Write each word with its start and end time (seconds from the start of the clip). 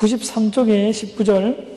93쪽에 0.00 0.90
19절 0.90 1.68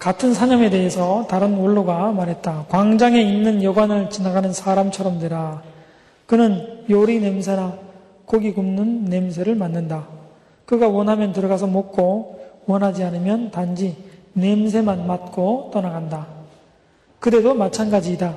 같은 0.00 0.34
사념에 0.34 0.68
대해서 0.68 1.26
다른 1.30 1.56
원로가 1.56 2.10
말했다. 2.10 2.66
광장에 2.68 3.22
있는 3.22 3.62
여관을 3.62 4.10
지나가는 4.10 4.52
사람처럼 4.52 5.20
되라. 5.20 5.62
그는 6.26 6.84
요리 6.90 7.20
냄새나 7.20 7.78
고기 8.26 8.52
굽는 8.52 9.04
냄새를 9.04 9.54
맡는다. 9.54 10.08
그가 10.66 10.88
원하면 10.88 11.32
들어가서 11.32 11.68
먹고 11.68 12.40
원하지 12.66 13.04
않으면 13.04 13.50
단지 13.50 13.96
냄새만 14.32 15.06
맡고 15.06 15.70
떠나간다. 15.72 16.26
그대도 17.20 17.54
마찬가지이다. 17.54 18.36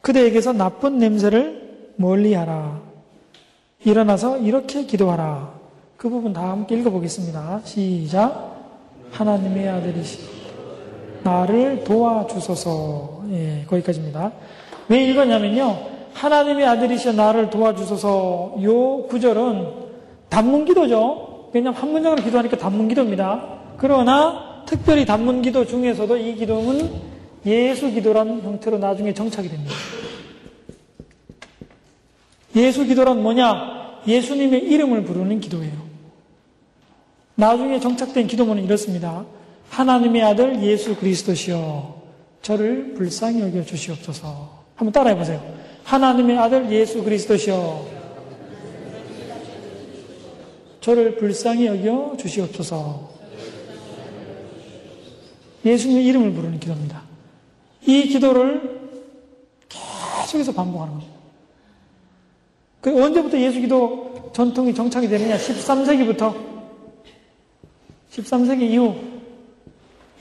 그대에게서 0.00 0.52
나쁜 0.52 0.98
냄새를 0.98 1.92
멀리 1.96 2.34
하라. 2.34 2.80
일어나서 3.84 4.38
이렇게 4.38 4.86
기도하라. 4.86 5.63
그 6.04 6.10
부분 6.10 6.34
다 6.34 6.50
함께 6.50 6.76
읽어보겠습니다. 6.76 7.62
시작. 7.64 8.60
하나님의 9.10 9.70
아들이시 9.70 10.18
나를 11.22 11.82
도와주소서. 11.82 13.22
예, 13.30 13.64
거기까지입니다. 13.66 14.30
왜 14.90 15.02
읽었냐면요. 15.06 15.78
하나님의 16.12 16.66
아들이시 16.66 17.14
나를 17.14 17.48
도와주소서. 17.48 18.56
요 18.62 19.02
구절은 19.04 19.66
단문 20.28 20.66
기도죠. 20.66 21.48
왜냐하면 21.54 21.80
한 21.80 21.92
문장으로 21.92 22.22
기도하니까 22.22 22.58
단문 22.58 22.88
기도입니다. 22.88 23.60
그러나 23.78 24.62
특별히 24.66 25.06
단문 25.06 25.40
기도 25.40 25.64
중에서도 25.64 26.18
이 26.18 26.34
기도는 26.34 27.00
예수 27.46 27.90
기도라는 27.90 28.42
형태로 28.42 28.76
나중에 28.76 29.14
정착이 29.14 29.48
됩니다. 29.48 29.72
예수 32.56 32.84
기도란 32.84 33.22
뭐냐? 33.22 34.02
예수님의 34.06 34.64
이름을 34.64 35.04
부르는 35.04 35.40
기도예요. 35.40 35.83
나중에 37.36 37.80
정착된 37.80 38.26
기도문은 38.26 38.64
이렇습니다. 38.64 39.24
하나님의 39.70 40.22
아들 40.22 40.62
예수 40.62 40.94
그리스도시여 40.96 42.02
저를 42.42 42.94
불쌍히 42.94 43.40
여겨 43.40 43.64
주시옵소서. 43.64 44.64
한번 44.76 44.92
따라해 44.92 45.16
보세요. 45.16 45.42
하나님의 45.84 46.38
아들 46.38 46.70
예수 46.70 47.02
그리스도시여 47.02 47.86
저를 50.80 51.16
불쌍히 51.16 51.66
여겨 51.66 52.16
주시옵소서. 52.18 53.14
예수님의 55.64 56.04
이름을 56.06 56.32
부르는 56.32 56.60
기도입니다. 56.60 57.02
이 57.86 58.08
기도를 58.08 58.90
계속해서 59.68 60.52
반복하는 60.52 60.92
겁니다. 60.92 61.14
그 62.80 63.02
언제부터 63.02 63.40
예수 63.40 63.60
기도 63.60 64.30
전통이 64.34 64.74
정착이 64.74 65.08
되느냐? 65.08 65.36
13세기부터 65.38 66.53
13세기 68.14 68.62
이후 68.62 68.94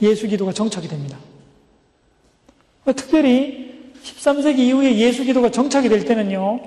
예수 0.02 0.28
기도가 0.28 0.52
정착이 0.52 0.88
됩니다. 0.88 1.18
특별히 2.96 3.92
13세기 4.04 4.60
이후에 4.60 4.98
예수 4.98 5.24
기도가 5.24 5.50
정착이 5.50 5.88
될 5.90 6.04
때는요, 6.06 6.60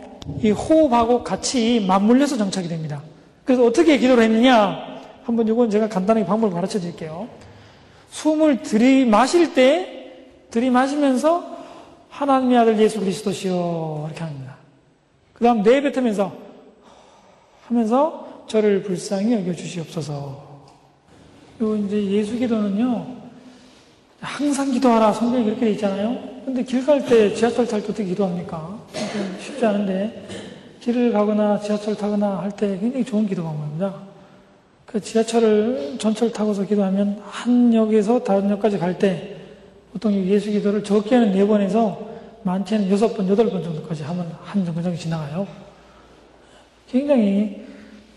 이 0.43 0.51
호흡하고 0.51 1.23
같이 1.23 1.85
맞물려서 1.87 2.37
정착이 2.37 2.69
됩니다. 2.69 3.03
그래서 3.45 3.65
어떻게 3.65 3.99
기도를 3.99 4.25
했느냐? 4.25 4.97
한번 5.25 5.47
이건 5.49 5.69
제가 5.69 5.89
간단하게 5.89 6.27
방법을 6.27 6.55
가르쳐 6.55 6.79
드릴게요. 6.79 7.29
숨을 8.11 8.63
들이마실 8.63 9.55
때 9.55 10.13
들이마시면서 10.51 11.57
하나님의 12.09 12.59
아들 12.59 12.79
예수 12.81 13.01
그리스도시여 13.01 14.07
이렇게 14.07 14.23
합니다. 14.23 14.57
그 15.35 15.45
다음 15.45 15.63
내뱉으면서 15.63 16.33
하면서 17.67 18.45
저를 18.47 18.85
불쌍히 18.85 19.35
여겨 19.35 19.53
주시옵소서. 19.53 20.46
요 21.61 21.77
이제 21.77 22.05
예수 22.11 22.37
기도는요 22.37 23.06
항상 24.21 24.71
기도하라 24.72 25.12
성경에 25.12 25.44
그렇게 25.44 25.61
돼 25.67 25.71
있잖아요. 25.72 26.19
근데 26.44 26.62
길 26.62 26.84
갈 26.87 27.05
때 27.05 27.33
지하철 27.34 27.67
탈 27.67 27.81
때 27.81 27.87
어떻게 27.89 28.05
기도합니까? 28.05 28.78
쉽지 29.41 29.65
않은데 29.65 30.27
길을 30.81 31.12
가거나 31.12 31.59
지하철 31.61 31.95
타거나 31.97 32.41
할 32.41 32.50
때 32.53 32.78
굉장히 32.78 33.05
좋은 33.05 33.27
기도 33.27 33.43
방법입니다. 33.45 33.95
그 34.87 35.00
지하철을 35.00 35.97
전철 35.99 36.33
타고서 36.33 36.65
기도하면 36.65 37.21
한 37.25 37.72
역에서 37.75 38.21
다른 38.22 38.50
역까지 38.50 38.78
갈 38.78 38.99
때 38.99 39.37
보통 39.93 40.12
예수 40.27 40.50
기도를 40.50 40.84
적게는 40.84 41.33
네 41.33 41.47
번에서 41.47 41.99
많게는 42.43 42.91
여섯 42.91 43.15
번, 43.15 43.28
여덟 43.28 43.50
번 43.50 43.62
정도까지 43.62 44.03
하면 44.05 44.31
한 44.45 44.65
정거장이 44.65 44.97
지나가요. 44.97 45.47
굉장히 46.89 47.65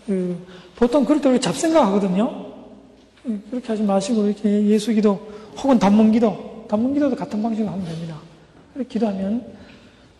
그 0.06 0.36
보통 0.76 1.04
그럴 1.04 1.20
때 1.20 1.28
우리 1.28 1.40
잡생각 1.40 1.86
하거든요. 1.88 2.49
그렇게 3.22 3.68
하지 3.68 3.82
마시고 3.82 4.26
이렇게 4.26 4.66
예수 4.66 4.92
기도 4.92 5.20
혹은 5.58 5.78
단문 5.78 6.12
기도, 6.12 6.64
단문 6.68 6.94
기도도 6.94 7.16
같은 7.16 7.42
방식으로 7.42 7.70
하면 7.70 7.84
됩니다. 7.84 8.16
그렇게 8.72 8.88
기도하면 8.88 9.44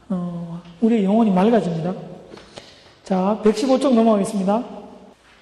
어, 0.09 0.61
우리의 0.81 1.05
영혼이 1.05 1.31
맑아집니다. 1.31 1.95
자, 3.05 3.41
115쪽 3.45 3.95
넘어가겠습니다. 3.95 4.65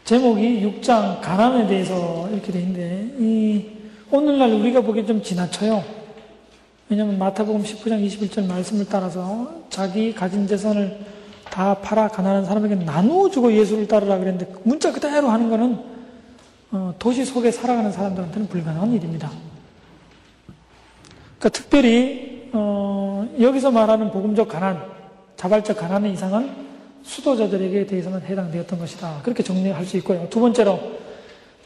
제목이 0.04 0.80
6장 0.80 1.20
가난에 1.20 1.66
대해서 1.66 2.28
이렇게 2.32 2.52
돼 2.52 2.60
있는데, 2.60 3.14
이, 3.18 3.66
오늘날 4.10 4.52
우리가 4.52 4.80
보기엔 4.82 5.06
좀 5.06 5.22
지나쳐요. 5.22 5.82
왜냐하면 6.88 7.18
마태복음 7.18 7.62
19장 7.62 8.06
21절 8.06 8.46
말씀을 8.46 8.86
따라서 8.88 9.50
자기 9.68 10.14
가진 10.14 10.46
재산을 10.46 10.98
다 11.50 11.74
팔아 11.74 12.08
가난한 12.08 12.44
사람에게 12.44 12.76
나누어 12.76 13.28
주고 13.28 13.52
예수를 13.52 13.86
따르라 13.86 14.18
그랬는데 14.18 14.50
문자 14.64 14.92
그대로 14.92 15.28
하는 15.28 15.50
거는 15.50 15.78
어, 16.70 16.94
도시 16.98 17.24
속에 17.24 17.50
살아가는 17.50 17.90
사람들한테는 17.90 18.48
불가능한 18.48 18.92
일입니다. 18.92 19.30
그러니까 21.38 21.48
특별히 21.50 22.50
어, 22.52 23.28
여기서 23.40 23.70
말하는 23.70 24.10
복음적 24.10 24.48
가난, 24.48 24.82
자발적 25.36 25.78
가난의 25.78 26.12
이상은 26.12 26.50
수도자들에게 27.02 27.86
대해서는 27.86 28.20
해당되었던 28.22 28.78
것이다. 28.78 29.20
그렇게 29.22 29.42
정리할 29.42 29.86
수 29.86 29.96
있고요. 29.98 30.28
두 30.28 30.40
번째로 30.40 30.78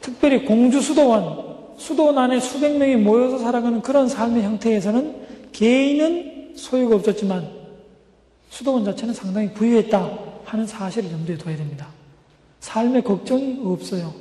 특별히 0.01 0.45
공주 0.45 0.81
수도원, 0.81 1.75
수도원 1.79 2.19
안에 2.19 2.39
수백 2.39 2.77
명이 2.77 2.97
모여서 2.97 3.39
살아가는 3.39 3.81
그런 3.83 4.09
삶의 4.09 4.43
형태에서는 4.43 5.51
개인은 5.53 6.53
소유가 6.55 6.97
없었지만 6.97 7.49
수도원 8.51 8.85
자체는 8.85 9.15
상당히 9.15 9.53
부유했다 9.53 10.19
하는 10.45 10.67
사실을 10.67 11.11
염두에 11.11 11.39
둬야 11.39 11.57
됩니다. 11.57 11.89
삶의 12.61 13.03
걱정이 13.03 13.61
없어요. 13.65 14.13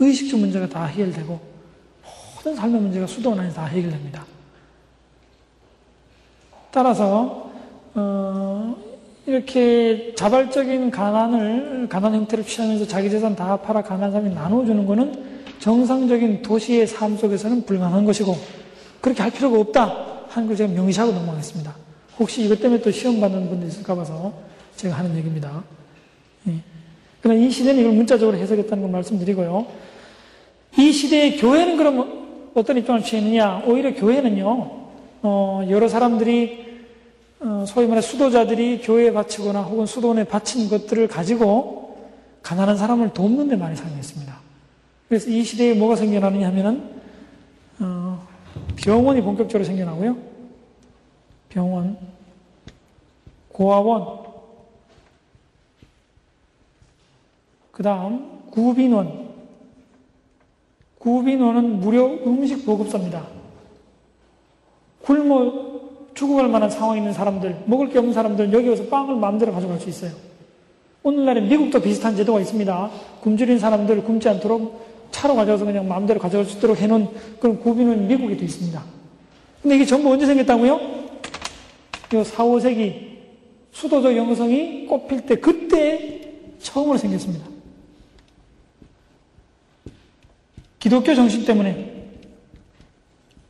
의식주 0.00 0.36
문제가 0.36 0.68
다 0.68 0.84
해결되고 0.84 1.40
모든 2.36 2.54
삶의 2.54 2.80
문제가 2.80 3.06
수도원 3.06 3.40
안에서 3.40 3.56
다 3.56 3.64
해결됩니다. 3.66 4.24
따라서 6.70 7.50
어, 7.94 8.76
이렇게 9.26 10.14
자발적인 10.16 10.90
가난을 10.90 11.88
가난 11.88 12.14
형태를 12.14 12.44
취하면서 12.44 12.86
자기 12.86 13.10
재산 13.10 13.34
다 13.34 13.56
팔아 13.56 13.82
가난한 13.82 14.12
사람이 14.12 14.34
나눠주는 14.34 14.86
것은 14.86 15.28
정상적인 15.58 16.42
도시의 16.42 16.86
삶 16.86 17.16
속에서는 17.16 17.66
불가능한 17.66 18.04
것이고 18.04 18.36
그렇게 19.00 19.22
할 19.22 19.30
필요가 19.30 19.58
없다 19.60 20.26
하는 20.28 20.48
걸 20.48 20.56
제가 20.56 20.72
명시하고 20.72 21.12
넘어가겠습니다. 21.12 21.74
혹시 22.18 22.44
이것 22.44 22.60
때문에 22.60 22.80
또 22.80 22.90
시험 22.90 23.20
받는 23.20 23.48
분들 23.48 23.68
있을까 23.68 23.94
봐서 23.94 24.32
제가 24.76 24.96
하는 24.96 25.16
얘기입니다. 25.16 25.62
예. 26.48 26.54
그러나 27.20 27.40
이 27.40 27.50
시대는 27.50 27.80
이걸 27.80 27.92
문자적으로 27.92 28.36
해석했다는 28.36 28.82
걸 28.82 28.92
말씀드리고요. 28.92 29.66
이 30.78 30.92
시대의 30.92 31.38
교회는 31.38 31.76
그럼 31.76 32.52
어떤 32.54 32.76
입장을 32.76 33.02
취했느냐? 33.02 33.64
오히려 33.66 33.92
교회는요, 33.94 34.70
어, 35.22 35.66
여러 35.68 35.88
사람들이 35.88 36.68
어, 37.40 37.64
소위 37.66 37.88
말해 37.88 38.00
수도자들이 38.00 38.80
교회에 38.82 39.12
바치거나 39.12 39.62
혹은 39.62 39.86
수도원에 39.86 40.22
바친 40.22 40.68
것들을 40.68 41.08
가지고 41.08 41.98
가난한 42.42 42.76
사람을 42.76 43.12
돕는 43.12 43.48
데 43.48 43.56
많이 43.56 43.74
사용했습니다. 43.74 44.38
그래서 45.08 45.28
이 45.28 45.42
시대에 45.42 45.74
뭐가 45.74 45.96
생겨나느냐 45.96 46.46
하면은 46.46 46.90
어, 47.80 48.24
병원이 48.76 49.20
본격적으로 49.20 49.64
생겨나고요. 49.64 50.16
병원, 51.48 51.98
고아원, 53.48 54.20
그 57.72 57.82
다음 57.82 58.48
구빈원. 58.52 59.27
구빈원은 60.98 61.80
무료 61.80 62.06
음식 62.26 62.64
보급소입니다. 62.66 63.26
굶어 65.02 65.78
죽어갈 66.14 66.48
만한 66.48 66.68
상황에 66.68 66.98
있는 66.98 67.12
사람들, 67.12 67.64
먹을 67.66 67.88
게 67.88 67.98
없는 67.98 68.12
사람들은 68.12 68.52
여기 68.52 68.68
와서 68.68 68.84
빵을 68.86 69.16
마음대로 69.16 69.52
가져갈 69.52 69.78
수 69.78 69.88
있어요. 69.88 70.10
오늘날에 71.02 71.40
미국도 71.42 71.80
비슷한 71.80 72.16
제도가 72.16 72.40
있습니다. 72.40 72.90
굶주린 73.20 73.58
사람들 73.58 74.02
굶지 74.02 74.28
않도록 74.28 75.08
차로 75.12 75.36
가져가서 75.36 75.64
그냥 75.64 75.88
마음대로 75.88 76.18
가져갈 76.18 76.44
수 76.44 76.58
있도록 76.58 76.78
해놓은 76.78 77.08
그런 77.38 77.60
구비는 77.60 78.08
미국에도 78.08 78.44
있습니다. 78.44 78.82
근데 79.62 79.76
이게 79.76 79.84
전부 79.84 80.10
언제 80.10 80.26
생겼다고요? 80.26 80.72
요 82.14 82.24
4, 82.24 82.44
5세기 82.44 83.08
수도적 83.70 84.16
영성이 84.16 84.86
꽃필 84.86 85.26
때 85.26 85.36
그때 85.36 86.20
처음으로 86.60 86.98
생겼습니다. 86.98 87.46
기독교 90.78 91.14
정신 91.14 91.44
때문에, 91.44 92.10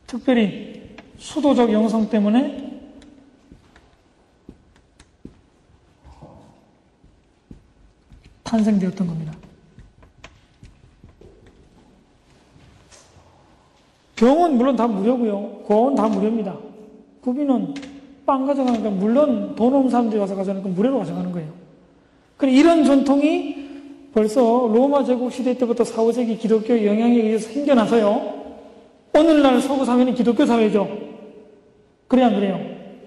특별히 0.07 0.95
수도적 1.17 1.71
영성 1.71 2.09
때문에 2.09 2.67
탄생되었던 8.43 9.05
겁니다. 9.05 9.33
병원 14.15 14.57
물론 14.57 14.75
다 14.75 14.87
무료고요. 14.87 15.61
고원 15.65 15.95
다 15.95 16.07
무료입니다. 16.07 16.57
구비는 17.21 17.73
빵 18.25 18.45
가져가니까 18.45 18.89
물론 18.89 19.55
돈 19.55 19.73
없는 19.73 19.91
사람들이 19.91 20.19
와서 20.19 20.35
가져가니까 20.35 20.69
무료로 20.69 20.99
가져가는 20.99 21.31
거예요. 21.31 21.53
그럼 22.37 22.53
이런 22.53 22.83
전통이 22.83 23.68
벌써 24.13 24.41
로마 24.41 25.03
제국 25.03 25.31
시대 25.31 25.57
때부터 25.57 25.83
4, 25.83 26.01
5세기 26.01 26.39
기독교 26.39 26.85
영향에 26.85 27.15
의해서 27.15 27.49
생겨나서요. 27.49 28.39
오늘날 29.13 29.61
서구 29.61 29.85
사회는 29.85 30.15
기독교 30.15 30.45
사회죠. 30.45 30.87
그래 32.07 32.23
안 32.23 32.35
그래요? 32.35 32.59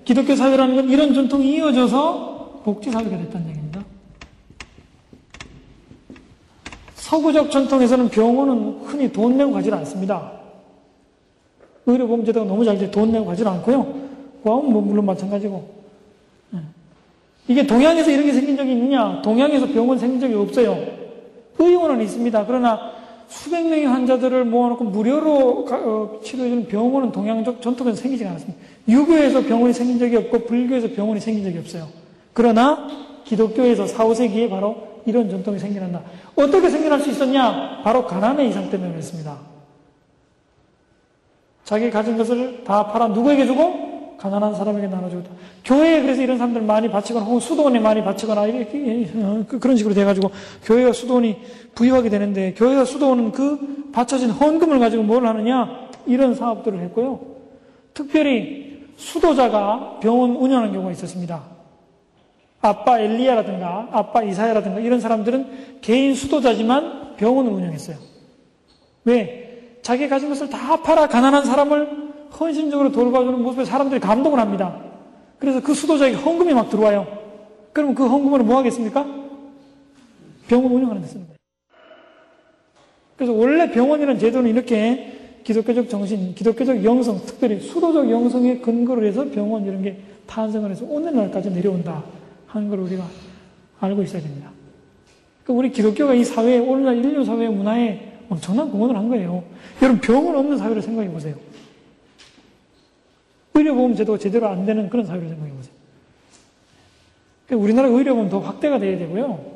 기독교 0.05 0.35
사회라는 0.35 0.77
건 0.77 0.89
이런 0.89 1.15
전통이 1.15 1.55
이어져서 1.57 2.61
복지 2.65 2.91
사회가 2.91 3.17
됐다는 3.17 3.49
얘기입니다. 3.49 3.85
서구적 6.95 7.51
전통에서는 7.51 8.09
병원은 8.09 8.81
흔히 8.85 9.13
돈 9.13 9.37
내고 9.37 9.53
가지 9.53 9.71
않습니다. 9.71 10.33
의료보험제도가 11.87 12.47
너무 12.47 12.65
잘돼돈 12.65 13.13
내고 13.13 13.27
가지 13.27 13.45
않고요. 13.45 14.03
보험은 14.43 14.73
뭐 14.73 14.83
물론 14.83 15.07
마찬가지고. 15.07 15.69
예. 16.55 16.59
이게 17.49 17.67
동양에서 17.67 18.11
이런 18.11 18.27
게 18.27 18.33
생긴 18.33 18.57
적이 18.57 18.73
있느냐? 18.73 19.21
동양에서 19.23 19.67
병원 19.69 19.99
생긴 19.99 20.21
적이 20.21 20.35
없어요. 20.35 20.92
의원은 21.59 22.01
있습니다. 22.03 22.47
그러나 22.47 22.93
수백 23.29 23.67
명의 23.67 23.87
환자들을 23.87 24.45
모아놓고 24.45 24.85
무료로 24.85 25.67
어, 25.71 26.21
치료해주는 26.23 26.69
병원은 26.69 27.13
동양적 27.13 27.63
전통에서 27.63 27.97
생기지 28.01 28.27
않았습니다. 28.27 28.61
유교에서 28.89 29.43
병원이 29.43 29.73
생긴 29.73 29.99
적이 29.99 30.17
없고 30.17 30.41
불교에서 30.41 30.89
병원이 30.89 31.21
생긴 31.21 31.45
적이 31.45 31.59
없어요. 31.59 31.89
그러나 32.35 32.87
기독교에서 33.25 33.87
4, 33.87 34.05
5세기에 34.05 34.51
바로 34.51 34.93
이런 35.07 35.31
전통이 35.31 35.59
생겨난다. 35.59 36.03
어떻게 36.37 36.69
생겨날 36.69 37.01
수 37.01 37.11
있었냐? 37.11 37.81
바로 37.83 38.07
가난의 38.07 38.51
이상 38.51 38.69
때문에 38.71 38.91
그랬습니다. 38.93 39.39
자기 41.65 41.91
가진 41.91 42.19
것을 42.19 42.65
다 42.65 42.89
팔아 42.89 43.09
누구에게 43.09 43.47
주고? 43.47 43.82
가난한 44.23 44.55
사람에게 44.55 44.87
나눠주고. 44.87 45.25
교회에 45.65 46.01
그래서 46.01 46.23
이런 46.23 46.39
사람들 46.39 46.63
많이 46.63 46.89
바치거나 46.89 47.27
혹은 47.27 47.41
수도원에 47.41 47.81
많이 47.81 48.05
바치거나 48.05 48.47
이렇게 48.47 49.11
어, 49.17 49.45
그, 49.49 49.59
그런 49.59 49.77
식으로 49.77 49.95
돼가지고 49.95 50.31
교회가 50.63 50.93
수도원이 50.93 51.39
부유하게 51.75 52.09
되는데 52.09 52.55
교회가 52.55 52.85
수도원은 52.85 53.33
그 53.33 53.91
바쳐진 53.93 54.31
헌금을 54.31 54.79
가지고 54.79 55.03
뭘 55.03 55.27
하느냐? 55.27 55.89
이런 56.07 56.37
사업들을 56.37 56.79
했고요. 56.81 57.21
특별히 57.95 58.87
수도자가 58.97 59.99
병원 60.01 60.37
운영하는 60.37 60.73
경우가 60.73 60.93
있었습니다. 60.93 61.43
아빠 62.61 63.01
엘리야라든가 63.01 63.89
아빠 63.91 64.23
이사야라든가 64.23 64.79
이런 64.79 65.01
사람들은 65.01 65.81
개인 65.81 66.15
수도자지만 66.15 67.17
병원을 67.17 67.51
운영했어요. 67.51 67.97
왜? 69.05 69.79
자기 69.83 70.09
가진 70.09 70.29
것을 70.29 70.49
다 70.49 70.81
팔아 70.81 71.09
가난한 71.09 71.45
사람을 71.45 72.12
헌신적으로 72.39 72.93
돌봐주는 72.93 73.43
모습에 73.43 73.65
사람들이 73.65 74.01
감동을 74.01 74.39
합니다. 74.39 74.77
그래서 75.39 75.61
그 75.61 75.75
수도자에게 75.75 76.17
헌금이 76.17 76.55
막 76.55 76.71
들어와요. 76.71 77.07
그러면 77.73 77.95
그 77.95 78.07
헌금으로 78.07 78.45
뭐 78.45 78.59
하겠습니까? 78.59 79.05
병원 80.49 80.73
운영하는 80.73 81.03
데 81.03 81.09
쓰는 81.09 81.27
거예요. 81.27 81.37
그래서 83.17 83.33
원래 83.33 83.71
병원이라는 83.71 84.19
제도는 84.19 84.51
이렇게 84.51 85.41
기독교적 85.45 85.89
정신, 85.89 86.35
기독교적 86.35 86.85
영성, 86.85 87.19
특별히 87.25 87.61
수도적 87.61 88.11
영성에 88.11 88.59
근거를 88.59 89.07
해서 89.07 89.25
병원 89.31 89.65
이런 89.65 89.83
게 89.83 90.01
탄생을 90.27 90.71
해서 90.71 90.85
오늘날까지 90.85 91.51
내려온다. 91.51 92.03
하는 92.47 92.69
걸 92.69 92.81
우리가 92.81 93.05
알고 93.81 94.03
있어야 94.03 94.23
됩니다. 94.23 94.51
그러니까 95.43 95.59
우리 95.59 95.73
기독교가 95.73 96.15
이 96.15 96.25
사회에, 96.25 96.59
오늘날 96.59 96.99
인류 96.99 97.25
사회의 97.25 97.51
문화에 97.51 98.13
엄청난 98.29 98.71
공헌을 98.71 98.97
한 98.97 99.09
거예요. 99.09 99.43
여러분, 99.81 100.01
병은 100.01 100.37
없는 100.37 100.59
사회를 100.59 100.83
생각해 100.83 101.11
보세요. 101.11 101.35
의료보험 103.55 103.95
제도가 103.97 104.19
제대로 104.19 104.49
안 104.49 104.65
되는 104.65 104.89
그런 104.89 105.05
사회를 105.07 105.29
생각해 105.29 105.53
보세요. 105.53 105.75
그러니까 107.47 107.65
우리나라 107.65 107.89
의료보험 107.89 108.29
더 108.31 108.39
확대가 108.41 108.79
돼야 108.79 108.99
되고요. 108.99 109.53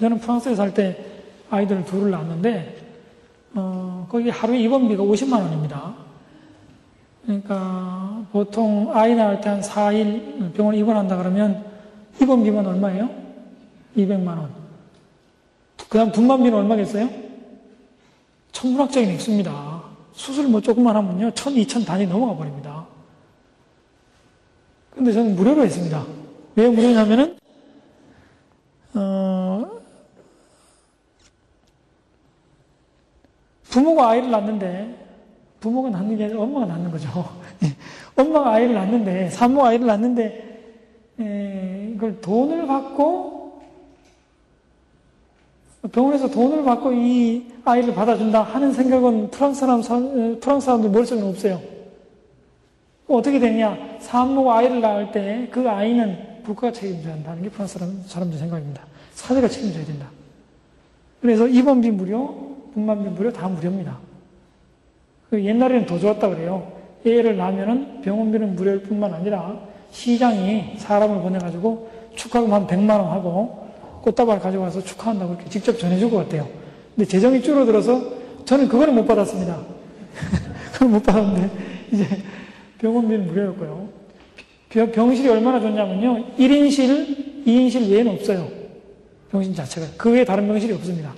저는 0.00 0.18
프랑스에 0.20 0.54
살 0.54 0.74
때 0.74 1.04
아이들 1.50 1.84
둘을 1.84 2.10
낳았는데, 2.10 2.76
어, 3.54 4.06
거기 4.10 4.30
하루 4.30 4.54
입원비가 4.54 5.02
50만 5.02 5.42
원입니다. 5.42 5.94
그러니까 7.24 8.24
보통 8.32 8.90
아이 8.94 9.14
낳을 9.14 9.40
때 9.40 9.48
한 9.48 9.60
4일 9.60 10.52
병원에 10.54 10.78
입원한다 10.78 11.16
그러면 11.16 11.64
입원비만 12.20 12.66
얼마예요? 12.66 13.08
200만 13.96 14.26
원. 14.28 14.50
그 15.88 15.98
다음 15.98 16.10
분만비는 16.10 16.58
얼마겠어요? 16.58 17.08
천문학적인 18.52 19.10
액수입니다. 19.10 19.82
수술 20.14 20.48
뭐 20.48 20.60
조금만 20.60 20.96
하면요. 20.96 21.30
천, 21.32 21.52
이천 21.54 21.84
단위 21.84 22.06
넘어가 22.06 22.34
버립니다. 22.36 22.81
근데 24.94 25.12
저는 25.12 25.36
무료로 25.36 25.64
했습니다. 25.64 26.04
왜 26.54 26.68
무료냐면은, 26.68 27.36
어, 28.94 29.80
부모가 33.70 34.10
아이를 34.10 34.30
낳는데, 34.30 34.94
부모가 35.60 35.90
낳는 35.90 36.16
게 36.16 36.24
아니라 36.24 36.40
엄마가 36.40 36.66
낳는 36.66 36.90
거죠. 36.90 37.08
엄마가 38.16 38.52
아이를 38.52 38.74
낳는데, 38.74 39.30
산모가 39.30 39.68
아이를 39.68 39.86
낳는데, 39.86 40.52
에, 41.20 41.92
이걸 41.94 42.20
돈을 42.20 42.66
받고 42.66 43.62
병원에서 45.90 46.28
돈을 46.28 46.64
받고 46.64 46.92
이 46.92 47.44
아이를 47.64 47.94
받아준다 47.94 48.42
하는 48.42 48.72
생각은 48.72 49.30
프랑스 49.30 49.60
사람, 49.60 49.80
프랑스 50.40 50.66
사람들 50.66 50.90
머릿속에는 50.90 51.28
없어요. 51.28 51.71
어떻게 53.16 53.38
되냐? 53.38 53.76
산모가 54.00 54.58
아이를 54.58 54.80
낳을 54.80 55.12
때 55.12 55.48
그 55.50 55.68
아이는 55.68 56.42
국가가 56.44 56.72
책임져야 56.72 57.14
한다는 57.14 57.42
게 57.42 57.48
프랑스 57.48 57.78
사람, 57.78 58.02
사람들 58.06 58.38
생각입니다. 58.38 58.82
사회가 59.14 59.48
책임져야 59.48 59.84
된다. 59.84 60.06
그래서 61.20 61.46
입원비 61.46 61.90
무료, 61.92 62.56
분만비 62.74 63.10
무료 63.10 63.32
다 63.32 63.48
무료입니다. 63.48 63.98
그 65.30 65.44
옛날에는 65.44 65.86
더 65.86 65.98
좋았다 65.98 66.28
그래요. 66.28 66.72
애를 67.06 67.36
낳으면 67.36 68.00
병원비는 68.02 68.56
무료일 68.56 68.82
뿐만 68.82 69.14
아니라 69.14 69.58
시장이 69.92 70.74
사람을 70.78 71.20
보내가지고 71.22 71.90
축하금 72.16 72.52
한 72.52 72.66
100만 72.66 72.90
원 72.90 73.10
하고 73.10 73.68
꽃다발 74.02 74.40
가져와서 74.40 74.82
축하한다고 74.82 75.34
이렇게 75.34 75.48
직접 75.48 75.78
전해줄 75.78 76.10
것 76.10 76.18
같아요. 76.18 76.48
근데 76.94 77.08
재정이 77.08 77.42
줄어들어서 77.42 78.02
저는 78.44 78.68
그거는 78.68 78.94
못 78.94 79.06
받았습니다. 79.06 79.60
그걸 80.72 80.88
못 80.88 81.02
받았는데 81.02 81.50
이제 81.92 82.06
병원비는 82.82 83.26
무료였고요. 83.26 83.88
병실이 84.70 85.28
얼마나 85.28 85.60
좋냐면요. 85.60 86.34
1인실, 86.36 87.44
2인실 87.46 87.90
외에는 87.90 88.12
없어요. 88.12 88.48
병실 89.30 89.54
자체가. 89.54 89.86
그 89.96 90.10
외에 90.10 90.24
다른 90.24 90.46
병실이 90.48 90.72
없습니다. 90.74 91.14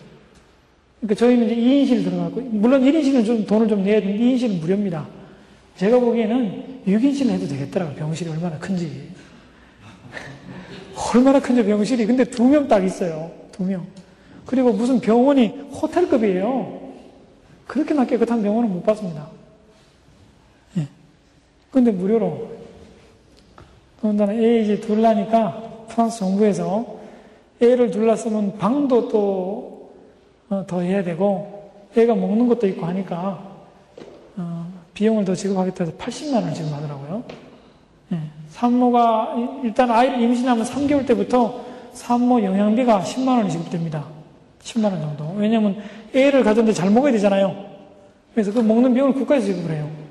그러니까 1.00 1.14
저희는 1.18 1.46
이제 1.46 1.56
2인실 1.56 2.04
들어가고, 2.04 2.40
물론 2.40 2.82
1인실은 2.82 3.24
좀 3.24 3.46
돈을 3.46 3.68
좀 3.68 3.82
내야 3.82 4.00
되는데 4.00 4.22
2인실은 4.22 4.60
무료입니다. 4.60 5.06
제가 5.76 5.98
보기에는 5.98 6.82
6인실 6.86 7.30
해도 7.30 7.46
되겠더라고요. 7.46 7.96
병실이 7.96 8.30
얼마나 8.30 8.58
큰지. 8.58 8.90
얼마나 11.14 11.40
큰지 11.40 11.64
병실이. 11.64 12.06
근데 12.06 12.24
두 12.24 12.44
명 12.48 12.68
딱 12.68 12.84
있어요. 12.84 13.30
두 13.52 13.62
명. 13.64 13.86
그리고 14.46 14.72
무슨 14.72 15.00
병원이 15.00 15.46
호텔급이에요. 15.80 16.80
그렇게 17.66 17.94
나 17.94 18.04
깨끗한 18.04 18.42
병원은 18.42 18.70
못 18.70 18.82
봤습니다. 18.84 19.28
예. 21.74 21.84
근데 21.84 21.90
무료로. 21.90 22.54
더군다나 24.00 24.32
애 24.32 24.60
이제 24.60 24.80
둘라니까 24.80 25.86
프랑스 25.88 26.20
정부에서 26.20 26.98
애를 27.60 27.90
둘렀으면 27.90 28.58
방도 28.58 29.08
또더 29.08 30.76
어, 30.76 30.80
해야 30.80 31.02
되고 31.02 31.72
애가 31.96 32.14
먹는 32.14 32.46
것도 32.48 32.68
있고 32.68 32.86
하니까 32.86 33.42
어, 34.36 34.66
비용을 34.94 35.24
더 35.24 35.34
지급하겠다 35.34 35.84
해서 35.84 35.96
80만 35.96 36.34
원을 36.34 36.54
지급하더라고요. 36.54 37.24
예. 38.12 38.18
산모가 38.50 39.36
일단 39.64 39.90
아이를 39.90 40.20
임신하면 40.20 40.64
3개월 40.64 41.06
때부터 41.06 41.64
산모 41.94 42.42
영양비가 42.42 43.00
10만 43.00 43.38
원이 43.38 43.50
지급됩니다. 43.50 44.04
10만 44.62 44.84
원 44.84 45.00
정도. 45.00 45.32
왜냐하면 45.36 45.82
애를 46.14 46.44
가졌는데 46.44 46.72
잘 46.72 46.90
먹어야 46.90 47.10
되잖아요. 47.12 47.64
그래서 48.32 48.52
그 48.52 48.60
먹는 48.60 48.94
비용을 48.94 49.14
국가에서 49.14 49.46
지급을 49.46 49.74
해요. 49.74 50.03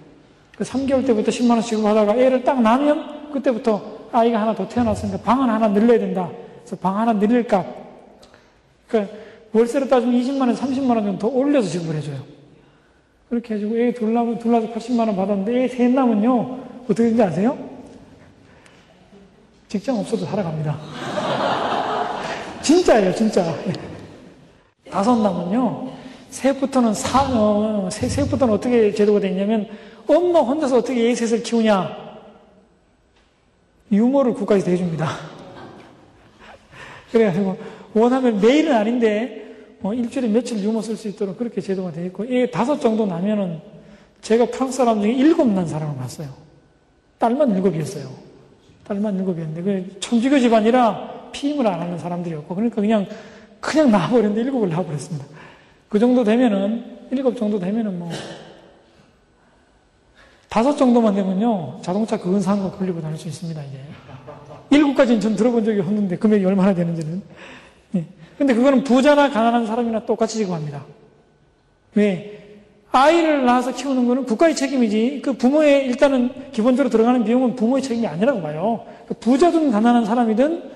그 0.56 0.64
3개월 0.64 1.06
때부터 1.06 1.32
10만 1.32 1.52
원 1.52 1.62
지급하다가 1.62 2.16
애를 2.16 2.44
딱 2.44 2.62
낳으면 2.62 3.32
그때부터 3.32 3.82
아이가 4.12 4.42
하나 4.42 4.54
더 4.54 4.68
태어났으니까 4.68 5.18
방 5.20 5.42
하나 5.42 5.68
늘려야 5.68 6.00
된다. 6.00 6.30
그래서 6.60 6.76
방 6.76 6.98
하나 6.98 7.14
늘릴 7.14 7.46
값. 7.48 7.66
그 8.88 9.08
월세를 9.52 9.88
따지면 9.88 10.20
20만 10.22 10.42
원, 10.42 10.56
30만 10.56 10.90
원 10.90 11.04
정도 11.04 11.20
더 11.20 11.28
올려서 11.28 11.70
지급을 11.70 11.96
해줘요. 11.96 12.18
그렇게 13.30 13.56
해주고, 13.56 13.78
애둘 13.78 14.14
낳으면, 14.14 14.40
둘 14.40 14.52
낳아서 14.52 14.72
80만 14.72 15.00
원 15.08 15.16
받았는데, 15.16 15.64
애셋 15.64 15.92
낳으면요, 15.92 16.60
어떻게 16.84 16.96
되는지 16.96 17.24
아세요? 17.24 17.58
직장 19.68 19.98
없어도 19.98 20.26
살아갑니다. 20.26 20.78
진짜예요, 22.62 23.14
진짜. 23.16 23.44
다섯 24.92 25.16
낳으면요, 25.16 25.92
셋부터는 26.30 26.94
사, 26.94 27.24
어, 27.32 27.90
셋, 27.92 28.10
셋부터는 28.10 28.54
어떻게 28.54 28.94
제도가 28.94 29.20
되냐면, 29.20 29.68
엄마 30.08 30.40
혼자서 30.40 30.78
어떻게 30.78 31.10
애 31.10 31.16
셋을 31.16 31.44
키우냐? 31.44 32.04
유머를 33.92 34.34
국가에서 34.34 34.66
대줍니다. 34.66 35.08
그래가지고, 37.12 37.58
원하면 37.94 38.42
매일은 38.42 38.74
아닌데, 38.74 39.44
어, 39.84 39.94
일주일에 39.94 40.28
며칠 40.28 40.58
유머 40.64 40.82
쓸 40.82 40.96
수 40.96 41.08
있도록 41.10 41.38
그렇게 41.38 41.62
제도가 41.62 41.92
되어 41.92 42.06
있고, 42.06 42.26
애 42.26 42.50
다섯 42.50 42.80
정도 42.80 43.06
나면은, 43.06 43.62
제가 44.22 44.46
프랑스 44.46 44.78
사람 44.78 45.02
중에 45.02 45.12
일곱 45.12 45.48
난 45.50 45.68
사람을 45.68 45.98
봤어요. 45.98 46.30
딸만 47.20 47.56
일곱이었어요. 47.56 48.10
딸만 48.86 49.20
일곱이었는데, 49.20 49.62
그 49.62 50.00
천주교 50.00 50.40
집안이라 50.40 51.30
피임을 51.32 51.68
안 51.68 51.82
하는 51.82 52.00
사람들이었고, 52.00 52.56
그러니까 52.56 52.82
그냥, 52.82 53.06
그냥 53.60 53.92
나와버렸는데 53.92 54.42
일곱을 54.42 54.70
나와버렸습니다. 54.70 55.26
그 55.90 56.00
정도 56.00 56.24
되면은, 56.24 57.08
일곱 57.12 57.38
정도 57.38 57.60
되면은 57.60 58.00
뭐, 58.00 58.10
다섯 60.54 60.76
정도만 60.76 61.16
되면요, 61.16 61.80
자동차 61.82 62.16
근사한 62.16 62.62
거 62.62 62.70
걸리고 62.70 63.02
다닐 63.02 63.18
수 63.18 63.28
있습니다, 63.28 63.60
이제. 63.64 63.80
일곱까지는 64.70 65.20
전 65.20 65.36
들어본 65.36 65.66
적이 65.66 65.80
없는데, 65.80 66.16
금액이 66.18 66.46
얼마나 66.46 66.76
되는지는. 66.76 67.24
예. 67.96 68.06
근데 68.38 68.54
그거는 68.54 68.84
부자나 68.84 69.32
가난한 69.32 69.66
사람이나 69.66 70.06
똑같이 70.06 70.38
지급합니다. 70.38 70.86
왜? 71.96 72.60
아이를 72.92 73.46
낳아서 73.46 73.74
키우는 73.74 74.08
거는 74.08 74.26
국가의 74.26 74.56
책임이지, 74.56 75.24
그 75.26 75.34
부모의, 75.34 75.88
일단은 75.88 76.52
기본적으로 76.52 76.92
들어가는 76.92 77.24
비용은 77.24 77.56
부모의 77.56 77.82
책임이 77.82 78.06
아니라고 78.06 78.40
봐요. 78.44 78.86
그 79.08 79.16
부자든 79.16 79.72
가난한 79.72 80.06
사람이든 80.06 80.70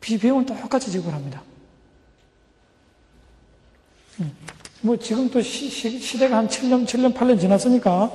비용은 0.00 0.46
똑같이 0.46 0.90
지급을 0.90 1.12
합니다. 1.12 1.42
음. 4.20 4.32
뭐 4.80 4.96
지금 4.96 5.28
또 5.28 5.42
시, 5.42 5.68
시 5.68 6.18
대가한 6.18 6.48
7년, 6.48 6.86
7년, 6.86 7.12
8년 7.12 7.38
지났으니까 7.38 8.10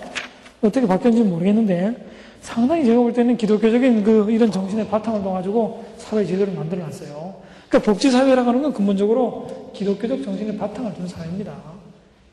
어떻게 0.63 0.88
바뀌었는지 0.88 1.27
모르겠는데 1.27 1.96
상당히 2.41 2.86
제가 2.86 3.00
볼 3.01 3.13
때는 3.13 3.38
기독교적인 3.38 4.03
그 4.03 4.32
이런 4.32 4.51
정신의 4.51 4.88
바탕을 4.88 5.24
둬가지고 5.24 5.84
사회 5.98 6.25
제도를 6.25 6.53
만들어 6.53 6.84
놨어요. 6.84 7.36
그러니까 7.70 7.91
복지사회라고 7.91 8.50
하는 8.50 8.62
건 8.62 8.74
근본적으로 8.74 9.72
기독교적 9.74 10.24
정신의 10.24 10.58
바탕을 10.58 10.93
둔 10.93 11.08
사회입니다. 11.08 11.53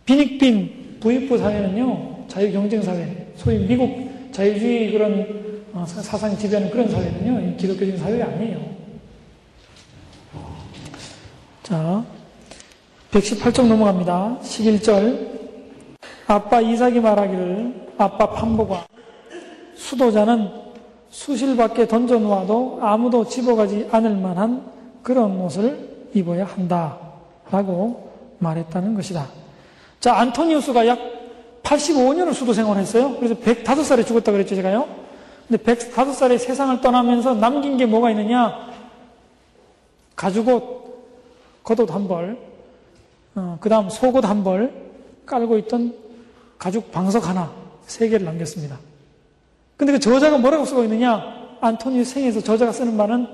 빈익빈 0.04 0.98
부익부 1.00 1.38
사회는요, 1.38 2.26
자유경쟁사회, 2.28 3.32
소위 3.36 3.58
미국 3.66 4.10
자유주의 4.32 4.92
그런 4.92 5.66
어, 5.72 5.84
사상이 5.86 6.36
지배하는 6.36 6.70
그런 6.70 6.88
사회는요, 6.88 7.56
기독교적인 7.56 7.96
사회가 7.96 8.26
아니에요. 8.26 8.60
자, 11.62 12.04
118쪽 13.12 13.66
넘어갑니다. 13.66 14.38
11절. 14.42 15.30
아빠 16.26 16.60
이삭이 16.60 17.00
말하기를 17.00 17.89
아빠 18.00 18.30
판보가 18.30 18.86
수도자는 19.76 20.50
수실 21.10 21.56
밖에 21.56 21.86
던져 21.86 22.18
놓아도 22.18 22.78
아무도 22.80 23.26
집어가지 23.26 23.88
않을 23.92 24.16
만한 24.16 24.64
그런 25.02 25.38
옷을 25.40 26.08
입어야 26.14 26.44
한다. 26.46 26.98
라고 27.50 28.10
말했다는 28.38 28.94
것이다. 28.94 29.26
자, 29.98 30.16
안토니우스가 30.18 30.86
약 30.86 30.98
85년을 31.62 32.32
수도 32.32 32.52
생활했어요. 32.52 33.16
그래서 33.16 33.34
105살에 33.34 34.06
죽었다 34.06 34.32
그랬죠, 34.32 34.54
제가요. 34.54 34.88
근데 35.46 35.62
105살에 35.62 36.38
세상을 36.38 36.80
떠나면서 36.80 37.34
남긴 37.34 37.76
게 37.76 37.84
뭐가 37.84 38.10
있느냐? 38.12 38.70
가죽옷, 40.16 40.62
겉옷 41.64 41.92
한 41.92 42.08
벌, 42.08 42.38
어, 43.34 43.58
그 43.60 43.68
다음 43.68 43.90
속옷 43.90 44.24
한 44.24 44.42
벌 44.44 44.72
깔고 45.26 45.58
있던 45.58 45.94
가죽 46.58 46.90
방석 46.92 47.28
하나, 47.28 47.50
세 47.90 48.08
개를 48.08 48.24
남겼습니다. 48.24 48.78
근데 49.76 49.92
그 49.92 49.98
저자가 49.98 50.38
뭐라고 50.38 50.64
쓰고 50.64 50.84
있느냐? 50.84 51.56
안토니우 51.60 52.04
생에서 52.04 52.40
저자가 52.40 52.72
쓰는 52.72 52.96
말은 52.96 53.26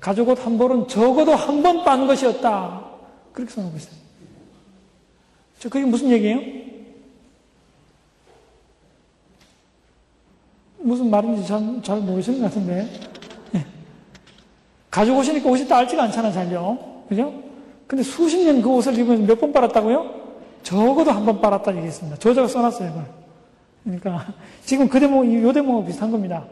가죽옷 0.00 0.44
한 0.46 0.56
벌은 0.58 0.86
적어도 0.88 1.34
한 1.34 1.62
번 1.62 1.84
빤 1.84 2.06
것이었다. 2.06 2.84
그렇게 3.32 3.52
써놓고 3.52 3.76
있어요. 3.76 3.94
저 5.58 5.68
그게 5.68 5.84
무슨 5.84 6.10
얘기예요? 6.10 6.40
무슨 10.78 11.10
말인지 11.10 11.46
잘, 11.46 11.80
잘 11.82 11.98
모르시는 12.00 12.38
것 12.40 12.44
같은데. 12.46 12.88
네. 13.52 13.66
가죽 14.90 15.16
옷이니까 15.18 15.48
옷이 15.50 15.66
딸지가 15.66 16.04
않잖아, 16.04 16.30
잘요. 16.30 16.78
그죠? 17.08 17.32
근데 17.86 18.02
수십 18.04 18.38
년 18.44 18.62
그 18.62 18.68
옷을 18.70 18.96
입으면서 18.96 19.24
몇번 19.26 19.52
빨았다고요? 19.52 20.28
적어도 20.62 21.10
한 21.10 21.24
번 21.26 21.40
빨았다 21.40 21.74
얘기했습니다. 21.76 22.18
저자가 22.18 22.46
써놨어요, 22.46 22.90
이걸. 22.90 23.17
그러니까 23.88 24.26
지금 24.64 24.88
그 24.88 25.00
대목, 25.00 25.24
요 25.42 25.52
대목하고 25.52 25.86
비슷한 25.86 26.10
겁니다. 26.10 26.44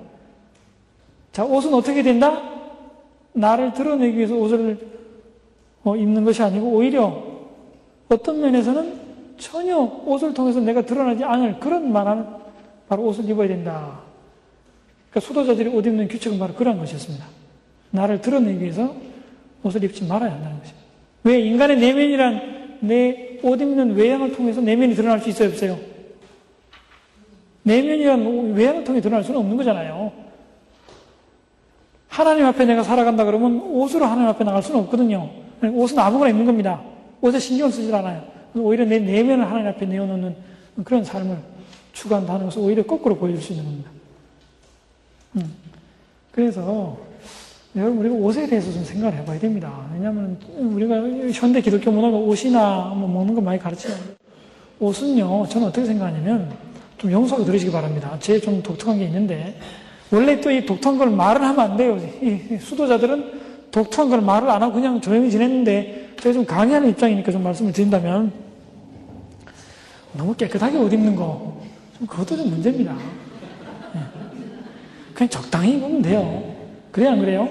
자, 1.33 1.45
옷은 1.45 1.75
어떻게 1.75 2.03
된다? 2.03 2.43
나를 3.35 3.75
드러내기 3.75 4.17
위해서 4.17 4.35
옷을 4.35 4.79
어, 5.85 5.95
입는 5.95 6.25
것이 6.25 6.43
아니고 6.43 6.67
오히려 6.69 7.23
어떤 8.09 8.41
면에서는 8.41 9.07
전혀 9.37 9.77
옷을 9.77 10.33
통해서 10.33 10.61
내가 10.61 10.83
드러나지 10.83 11.23
않을 11.23 11.61
그런 11.61 11.93
말하는 11.93 12.25
바로 12.89 13.05
옷을 13.05 13.29
입어야 13.29 13.49
된다. 13.49 14.01
그러니까 15.11 15.29
수도자들이 15.29 15.69
옷 15.69 15.87
입는 15.87 16.09
규칙은 16.09 16.39
바로 16.39 16.55
그런 16.55 16.79
것이었습니다. 16.79 17.25
나를 17.91 18.21
드러내기 18.23 18.63
위해서 18.63 18.95
옷을 19.63 19.85
입지 19.85 20.07
말아야 20.07 20.33
한다는 20.33 20.59
것입니다. 20.59 20.87
왜 21.25 21.41
인간의 21.41 21.79
내면이란 21.79 22.79
내 22.81 23.27
옷 23.43 23.61
입는 23.61 23.95
외양을 23.95 24.33
통해서 24.33 24.61
내면이 24.61 24.95
드러날 24.95 25.21
수 25.21 25.29
있어요, 25.29 25.49
없어요? 25.51 25.79
내면이란 27.67 28.53
외양을 28.53 28.85
통해 28.85 29.01
드러날 29.01 29.25
수는 29.25 29.41
없는 29.41 29.57
거잖아요. 29.57 30.13
하나님 32.09 32.47
앞에 32.47 32.65
내가 32.65 32.85
살아간다 32.85 33.25
그러면 33.25 33.61
옷으로 33.61 34.07
하나님 34.07 34.29
앞에 34.29 34.45
나갈 34.45 34.63
수는 34.63 34.81
없거든요. 34.83 35.29
옷은 35.63 35.99
아무거나 35.99 36.31
입는 36.31 36.47
겁니다. 36.47 36.81
옷에 37.21 37.41
신경 37.41 37.69
쓰질 37.69 37.93
않아요. 37.93 38.23
오히려 38.55 38.85
내 38.85 39.01
내면을 39.01 39.45
하나님 39.45 39.67
앞에 39.67 39.85
내어놓는 39.85 40.37
그런 40.85 41.05
삶을 41.05 41.37
추구한다는 41.93 42.47
것을 42.47 42.63
오히려 42.63 42.85
거꾸로 42.85 43.17
보여줄 43.17 43.43
수 43.43 43.53
있는 43.53 43.65
겁니다. 43.65 43.91
음. 45.37 45.55
그래서 46.31 46.97
여러분 47.75 47.99
우리가 47.99 48.15
옷에 48.15 48.47
대해서 48.47 48.73
좀 48.73 48.85
생각을 48.85 49.19
해봐야 49.19 49.39
됩니다. 49.41 49.87
왜냐하면 49.93 50.39
우리가 50.57 51.03
현대 51.33 51.61
기독교 51.61 51.91
문화가 51.91 52.17
옷이나 52.17 52.95
뭐 52.97 53.09
먹는 53.09 53.35
거 53.35 53.41
많이 53.41 53.59
가르치는데 53.59 54.15
옷은요 54.79 55.47
저는 55.49 55.69
어떻게 55.69 55.85
생각하냐면 55.85 56.66
좀 56.99 57.13
용서하고 57.13 57.45
들으시기 57.45 57.71
바랍니다. 57.73 58.17
제 58.21 58.41
좀 58.41 58.63
독특한 58.63 58.99
게 58.99 59.05
있는데 59.05 59.59
원래 60.11 60.41
또 60.41 60.51
이 60.51 60.65
독특한 60.65 60.99
걸 60.99 61.11
말을 61.11 61.43
하면 61.43 61.61
안 61.61 61.77
돼요. 61.77 61.99
이 62.23 62.57
수도자들은 62.59 63.33
독특한 63.71 64.09
걸 64.09 64.21
말을 64.23 64.49
안 64.49 64.63
하고 64.63 64.75
그냥 64.75 65.01
조용히 65.01 65.31
지냈는데 65.31 66.15
제가 66.21 66.33
좀 66.33 66.45
강의하는 66.47 66.89
입장이니까 66.91 67.31
좀 67.33 67.43
말씀을 67.43 67.73
드린다면 67.73 68.33
너무 70.15 70.35
깨끗하게 70.35 70.79
옷 70.79 70.93
입는 70.93 71.15
거 71.17 71.57
좀 71.99 72.07
그것도 72.07 72.37
좀 72.37 72.51
문제입니다. 72.51 72.93
네. 73.95 74.01
그냥 75.15 75.29
적당히 75.31 75.77
입으면 75.79 76.03
돼요. 76.03 76.45
그래 76.93 77.09
안 77.09 77.19
그래요? 77.21 77.49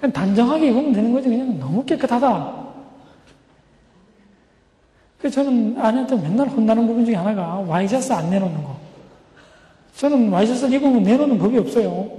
그냥 0.00 0.12
단정하게 0.12 0.68
입으면 0.70 0.92
되는 0.92 1.12
거지 1.12 1.28
그냥 1.28 1.58
너무 1.60 1.84
깨끗하다. 1.84 2.61
그래서 5.22 5.44
저는 5.44 5.76
아내한테 5.78 6.16
맨날 6.16 6.48
혼나는 6.48 6.84
부분 6.88 7.04
중에 7.04 7.14
하나가 7.14 7.60
와이셔츠 7.60 8.12
안 8.12 8.28
내놓는 8.28 8.60
거. 8.64 8.74
저는 9.96 10.30
와이셔츠 10.30 10.66
입으면 10.74 11.04
내놓는 11.04 11.38
법이 11.38 11.58
없어요. 11.58 12.10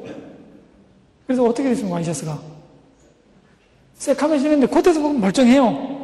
그래서 1.28 1.44
어떻게 1.44 1.68
됐습니까, 1.68 1.96
와이셔츠가? 1.96 2.40
새카매지는데 3.96 4.68
겉에서 4.68 5.02
보면 5.02 5.20
멀쩡해요. 5.20 6.02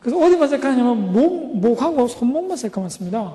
그래서 0.00 0.18
어디만 0.18 0.48
새카냐면 0.48 1.12
목, 1.12 1.56
목하고 1.56 2.08
손목만 2.08 2.56
새카맣습니다. 2.56 3.32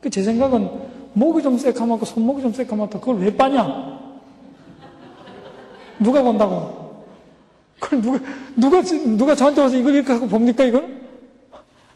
그 0.00 0.08
제 0.08 0.22
생각은 0.22 0.70
목이 1.12 1.42
좀 1.42 1.58
새카맣고 1.58 2.06
손목이 2.06 2.40
좀 2.40 2.52
새카맣다. 2.54 3.00
그걸 3.00 3.18
왜 3.18 3.36
빠냐? 3.36 4.00
누가 5.98 6.22
본다고? 6.22 7.04
그걸 7.78 8.00
누가, 8.00 8.18
누가, 8.56 8.82
누가 8.82 9.34
저한테 9.34 9.60
와서 9.60 9.76
이걸 9.76 9.94
이렇게 9.94 10.10
하고 10.14 10.26
봅니까, 10.26 10.64
이걸? 10.64 11.05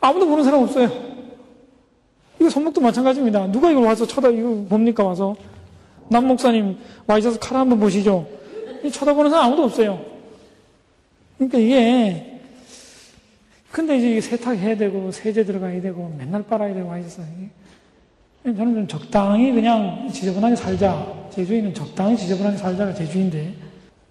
아무도 0.01 0.27
보는 0.27 0.45
사람 0.45 0.63
없어요. 0.63 0.91
이거 2.41 2.49
손목도 2.49 2.81
마찬가지입니다. 2.81 3.53
누가 3.53 3.71
이걸 3.71 3.85
와서 3.85 4.07
쳐다, 4.07 4.29
이거 4.29 4.49
봅니까, 4.69 5.05
와서? 5.05 5.37
남 6.09 6.27
목사님, 6.27 6.79
와 7.07 7.19
있어서 7.19 7.39
칼 7.39 7.59
한번 7.59 7.79
보시죠. 7.79 8.27
쳐다보는 8.91 9.31
사람 9.31 9.47
아무도 9.47 9.65
없어요. 9.65 10.01
그러니까 11.37 11.59
이게 11.59 12.41
근데 13.71 13.99
이제 13.99 14.21
세탁해야 14.21 14.77
되고, 14.77 15.13
세제 15.13 15.45
들어가야 15.45 15.81
되고, 15.81 16.13
맨날 16.19 16.43
빨아야 16.43 16.75
되고 16.75 16.91
하셔서, 16.91 17.23
저는 18.43 18.75
좀 18.75 18.89
적당히 18.89 19.53
그냥 19.53 20.09
지저분하게 20.13 20.57
살자. 20.57 21.07
제주인은 21.31 21.75
적당히 21.75 22.17
지저분하게 22.17 22.57
살자가 22.57 22.95
제주인데, 22.95 23.55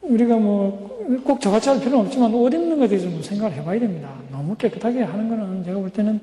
우리가 0.01 0.38
뭐, 0.38 1.19
꼭 1.25 1.41
저같이 1.41 1.67
할 1.67 1.79
필요는 1.79 2.05
없지만, 2.05 2.34
옷 2.34 2.53
입는 2.53 2.77
것에 2.79 2.89
대해서 2.89 3.10
좀 3.10 3.22
생각을 3.22 3.58
해봐야 3.58 3.79
됩니다. 3.79 4.13
너무 4.39 4.55
깨끗하게 4.55 5.03
하는 5.03 5.27
거는 5.27 5.63
제가 5.65 5.79
볼 5.79 5.89
때는 5.89 6.19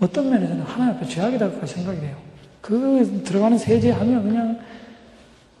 어떤 0.00 0.30
면에서는 0.30 0.62
하나님 0.62 0.94
앞에 0.96 1.06
죄악이다고 1.06 1.66
생각이 1.66 2.00
돼요. 2.00 2.16
그 2.62 3.22
들어가는 3.24 3.58
세제 3.58 3.90
하면 3.90 4.22
그냥 4.22 4.58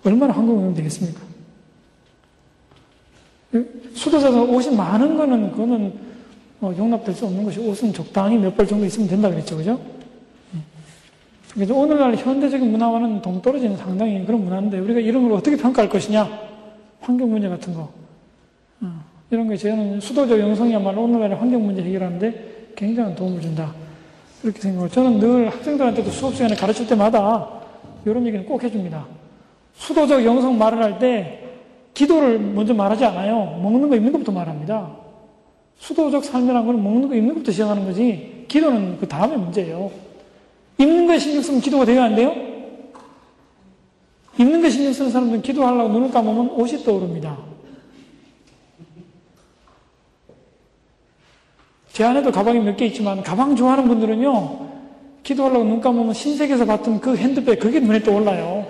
얼마나 0.04 0.32
황금이 0.32 0.74
되겠습니까? 0.74 1.20
수도자가 3.94 4.42
옷이 4.42 4.74
많은 4.74 5.16
거는 5.16 5.52
그거는 5.52 5.92
뭐 6.60 6.76
용납될 6.76 7.14
수 7.14 7.26
없는 7.26 7.44
것이 7.44 7.60
옷은 7.60 7.92
적당히 7.92 8.36
몇 8.38 8.56
벌 8.56 8.66
정도 8.66 8.84
있으면 8.86 9.08
된다 9.08 9.28
그랬죠, 9.28 9.56
그죠? 9.56 9.80
그래서 11.54 11.74
오늘날 11.74 12.14
현대적인 12.14 12.70
문화와는 12.70 13.22
동떨어지는 13.22 13.76
상당히 13.76 14.24
그런 14.24 14.44
문화인데 14.44 14.78
우리가 14.78 15.00
이런 15.00 15.24
걸 15.24 15.32
어떻게 15.32 15.56
평가할 15.56 15.88
것이냐? 15.88 16.28
환경 17.00 17.30
문제 17.30 17.48
같은 17.48 17.74
거. 17.74 17.90
어, 18.82 19.04
이런 19.30 19.48
게 19.48 19.56
저는 19.56 20.00
수도적 20.00 20.38
영성이야말로 20.38 21.04
오늘날의 21.04 21.36
환경 21.36 21.64
문제 21.64 21.82
해결하는데 21.82 22.72
굉장한 22.76 23.14
도움을 23.14 23.40
준다. 23.40 23.74
그렇게 24.40 24.60
생각을. 24.60 24.88
저는 24.88 25.18
늘 25.18 25.48
학생들한테도 25.50 26.10
수업 26.10 26.34
시간에 26.34 26.54
가르칠 26.54 26.86
때마다 26.86 27.48
이런 28.06 28.24
얘기는 28.26 28.44
꼭 28.46 28.62
해줍니다. 28.62 29.06
수도적 29.74 30.24
영성 30.24 30.56
말을 30.56 30.82
할 30.82 30.98
때 30.98 31.44
기도를 31.92 32.38
먼저 32.38 32.72
말하지 32.72 33.04
않아요. 33.06 33.58
먹는 33.60 33.88
거 33.88 33.96
입는 33.96 34.12
것부터 34.12 34.30
말합니다. 34.32 34.88
수도적 35.78 36.24
삶이라는 36.24 36.66
건 36.66 36.82
먹는 36.82 37.08
거 37.08 37.14
입는 37.14 37.34
것부터 37.34 37.52
시작하는 37.52 37.84
거지 37.84 38.44
기도는 38.48 38.98
그 38.98 39.08
다음에 39.08 39.36
문제예요. 39.36 39.90
입는 40.78 41.06
거에 41.06 41.18
신경 41.18 41.42
쓰면 41.42 41.60
기도가 41.60 41.84
돼야 41.84 42.04
안 42.04 42.14
돼요? 42.14 42.34
입는 44.38 44.60
거에 44.60 44.70
신경 44.70 44.92
쓰는 44.92 45.10
사람들은 45.10 45.42
기도하려고 45.42 45.88
눈을 45.88 46.10
감으면 46.12 46.50
옷이 46.50 46.84
떠오릅니다. 46.84 47.36
제 51.98 52.04
안에도 52.04 52.30
가방이 52.30 52.60
몇 52.60 52.76
개 52.76 52.86
있지만 52.86 53.24
가방 53.24 53.56
좋아하는 53.56 53.88
분들은요 53.88 54.68
기도하려고 55.24 55.64
눈 55.64 55.80
감으면 55.80 56.14
신세계에서 56.14 56.64
봤던 56.64 57.00
그 57.00 57.16
핸드백 57.16 57.58
그게 57.58 57.80
눈에 57.80 58.00
떠올라요. 58.04 58.64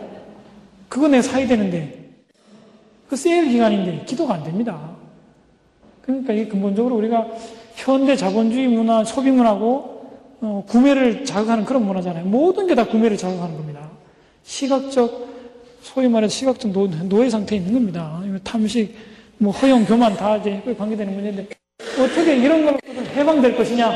그거 0.88 1.08
내가 1.08 1.20
사야 1.20 1.47
되는데 1.47 2.08
그 3.06 3.17
세일 3.17 3.50
기간인데 3.50 4.06
기도가 4.06 4.32
안 4.32 4.45
됩니다. 4.45 4.93
그러니까 6.00 6.32
이게 6.32 6.49
근본적으로 6.49 6.97
우리가 6.97 7.26
현대 7.75 8.17
자본주의 8.17 8.67
문화, 8.67 9.04
소비 9.04 9.30
문화고 9.30 10.10
어, 10.41 10.64
구매를 10.67 11.26
자극하는 11.26 11.67
그런 11.67 11.84
문화잖아요. 11.84 12.25
모든 12.25 12.67
게 12.67 12.75
다 12.75 12.86
구매를 12.86 13.19
자극하는 13.19 13.58
겁니다. 13.58 13.91
시각적 14.43 15.28
소위 15.82 16.08
말해서 16.08 16.32
시각적 16.32 16.73
노, 16.73 16.86
노예 16.86 17.28
상태에 17.28 17.58
있는 17.58 17.75
겁니다. 17.75 18.23
탐식, 18.43 18.95
뭐 19.36 19.52
허용, 19.52 19.84
교만 19.84 20.17
다 20.17 20.38
이제 20.38 20.62
관계되는 20.78 21.12
문제인데 21.12 21.58
어떻게 22.02 22.37
이런 22.37 22.65
걸로 22.65 22.78
해방될 23.15 23.56
것이냐 23.56 23.91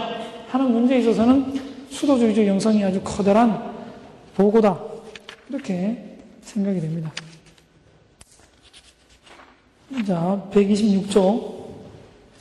하는 0.48 0.72
문제에 0.72 0.98
있어서는 0.98 1.60
수도주의적 1.90 2.46
영성이 2.46 2.84
아주 2.84 3.00
커다란 3.02 3.72
보고다. 4.34 4.78
이렇게 5.48 6.18
생각이 6.42 6.80
됩니다. 6.80 7.12
자, 10.06 10.42
126조 10.52 11.62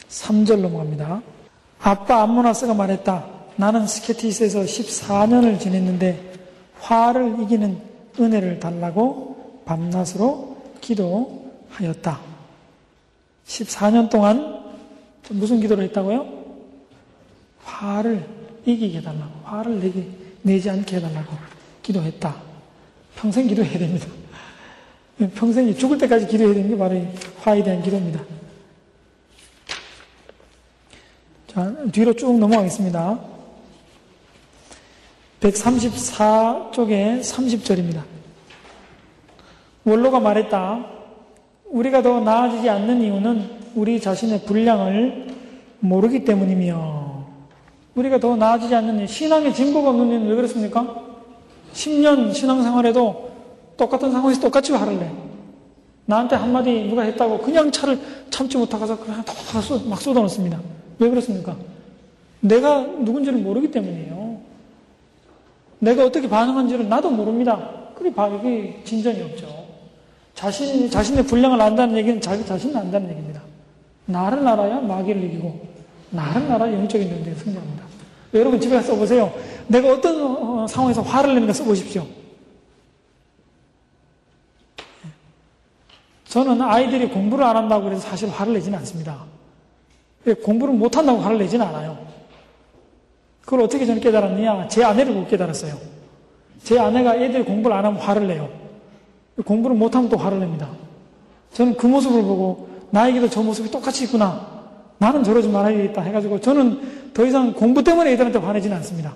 3절 0.09 0.61
넘어갑니다. 0.61 1.21
아빠 1.79 2.21
암모나스가 2.23 2.73
말했다. 2.73 3.25
나는 3.55 3.85
스케티스에서 3.85 4.61
14년을 4.61 5.59
지냈는데 5.59 6.33
화를 6.79 7.41
이기는 7.43 7.77
은혜를 8.19 8.59
달라고 8.59 9.61
밤낮으로 9.65 10.57
기도하였다. 10.81 12.19
14년 13.45 14.09
동안 14.09 14.60
무슨 15.31 15.59
기도를 15.59 15.85
했다고요? 15.85 16.41
화를 17.63 18.25
이기게 18.65 18.99
해달라고, 18.99 19.31
화를 19.43 19.79
내게, 19.79 20.07
내지 20.41 20.69
않게 20.69 20.97
해달라고 20.97 21.35
기도했다. 21.81 22.35
평생 23.15 23.47
기도해야 23.47 23.77
됩니다. 23.77 24.07
평생이 25.35 25.75
죽을 25.75 25.97
때까지 25.97 26.27
기도해야 26.27 26.53
되는 26.53 26.69
게 26.69 26.77
바로 26.77 26.99
화에 27.41 27.63
대한 27.63 27.81
기도입니다. 27.81 28.23
자, 31.47 31.75
뒤로 31.91 32.13
쭉 32.13 32.39
넘어가겠습니다. 32.39 33.19
134쪽에 35.41 37.19
30절입니다. 37.21 38.03
원로가 39.83 40.19
말했다. 40.19 40.85
우리가 41.65 42.01
더 42.01 42.19
나아지지 42.19 42.69
않는 42.69 43.01
이유는 43.01 43.60
우리 43.75 43.99
자신의 43.99 44.43
분량을 44.43 45.27
모르기 45.79 46.23
때문이며 46.23 47.25
우리가 47.95 48.19
더 48.19 48.35
나아지지 48.35 48.73
않는 48.75 49.07
신앙의 49.07 49.53
진보가 49.53 49.89
없는 49.89 50.09
이유는 50.09 50.27
왜 50.27 50.35
그렇습니까? 50.35 51.03
10년 51.73 52.33
신앙생활에도 52.33 53.31
똑같은 53.77 54.11
상황에서 54.11 54.41
똑같이 54.41 54.71
화를 54.73 54.99
내. 54.99 55.11
나한테 56.05 56.35
한마디 56.35 56.83
누가 56.83 57.03
했다고 57.03 57.39
그냥 57.39 57.71
차를 57.71 57.99
참지 58.29 58.57
못하고서 58.57 58.99
그냥 58.99 59.23
막 59.89 60.01
쏟아놓습니다. 60.01 60.59
왜 60.99 61.09
그렇습니까? 61.09 61.55
내가 62.41 62.81
누군지를 62.81 63.39
모르기 63.39 63.71
때문이에요. 63.71 64.39
내가 65.79 66.05
어떻게 66.05 66.27
반응한지를 66.29 66.89
나도 66.89 67.09
모릅니다. 67.09 67.69
그게 67.95 68.13
바르게 68.13 68.81
진전이 68.83 69.21
없죠. 69.21 69.47
자신, 70.33 70.89
자신의 70.89 71.25
분량을 71.25 71.59
안다는 71.61 71.97
얘기는 71.97 72.19
자기 72.19 72.45
자신을 72.45 72.77
안다는 72.77 73.09
얘기입니다. 73.09 73.41
나를 74.05 74.47
알아야 74.47 74.79
마귀를 74.81 75.23
이기고 75.23 75.67
나를 76.09 76.51
알아야 76.51 76.73
영적인 76.73 77.07
능력에 77.07 77.35
승리합니다. 77.35 77.83
여러분 78.33 78.59
집에 78.59 78.75
가서 78.75 78.93
써보세요. 78.93 79.33
내가 79.67 79.93
어떤 79.93 80.21
어, 80.21 80.67
상황에서 80.67 81.01
화를 81.01 81.33
내는가 81.33 81.53
써보십시오. 81.53 82.05
저는 86.25 86.61
아이들이 86.61 87.09
공부를 87.09 87.43
안 87.43 87.57
한다고 87.57 87.91
해서 87.91 87.99
사실 87.99 88.29
화를 88.29 88.53
내지는 88.53 88.79
않습니다. 88.79 89.25
공부를 90.43 90.73
못 90.73 90.95
한다고 90.95 91.19
화를 91.19 91.37
내지는 91.39 91.65
않아요. 91.65 91.97
그걸 93.41 93.61
어떻게 93.61 93.85
저는 93.85 93.99
깨달았느냐? 93.99 94.69
제 94.69 94.83
아내를 94.83 95.13
못 95.13 95.27
깨달았어요. 95.27 95.77
제 96.63 96.79
아내가 96.79 97.15
애들이 97.17 97.43
공부를 97.43 97.75
안 97.75 97.85
하면 97.85 97.99
화를 97.99 98.27
내요. 98.27 98.49
공부를 99.43 99.75
못하면 99.75 100.09
또 100.09 100.15
화를 100.15 100.39
냅니다. 100.39 100.69
저는 101.53 101.75
그 101.75 101.87
모습을 101.87 102.21
보고 102.21 102.69
나에게도 102.91 103.29
저 103.29 103.41
모습이 103.41 103.71
똑같이 103.71 104.03
있구나. 104.03 104.61
나는 104.97 105.23
저러지 105.23 105.49
말아야겠다 105.49 106.01
해가지고 106.01 106.39
저는 106.39 107.11
더 107.13 107.25
이상 107.25 107.53
공부 107.53 107.83
때문에 107.83 108.11
애들한테 108.13 108.39
화내지는 108.39 108.77
않습니다. 108.77 109.15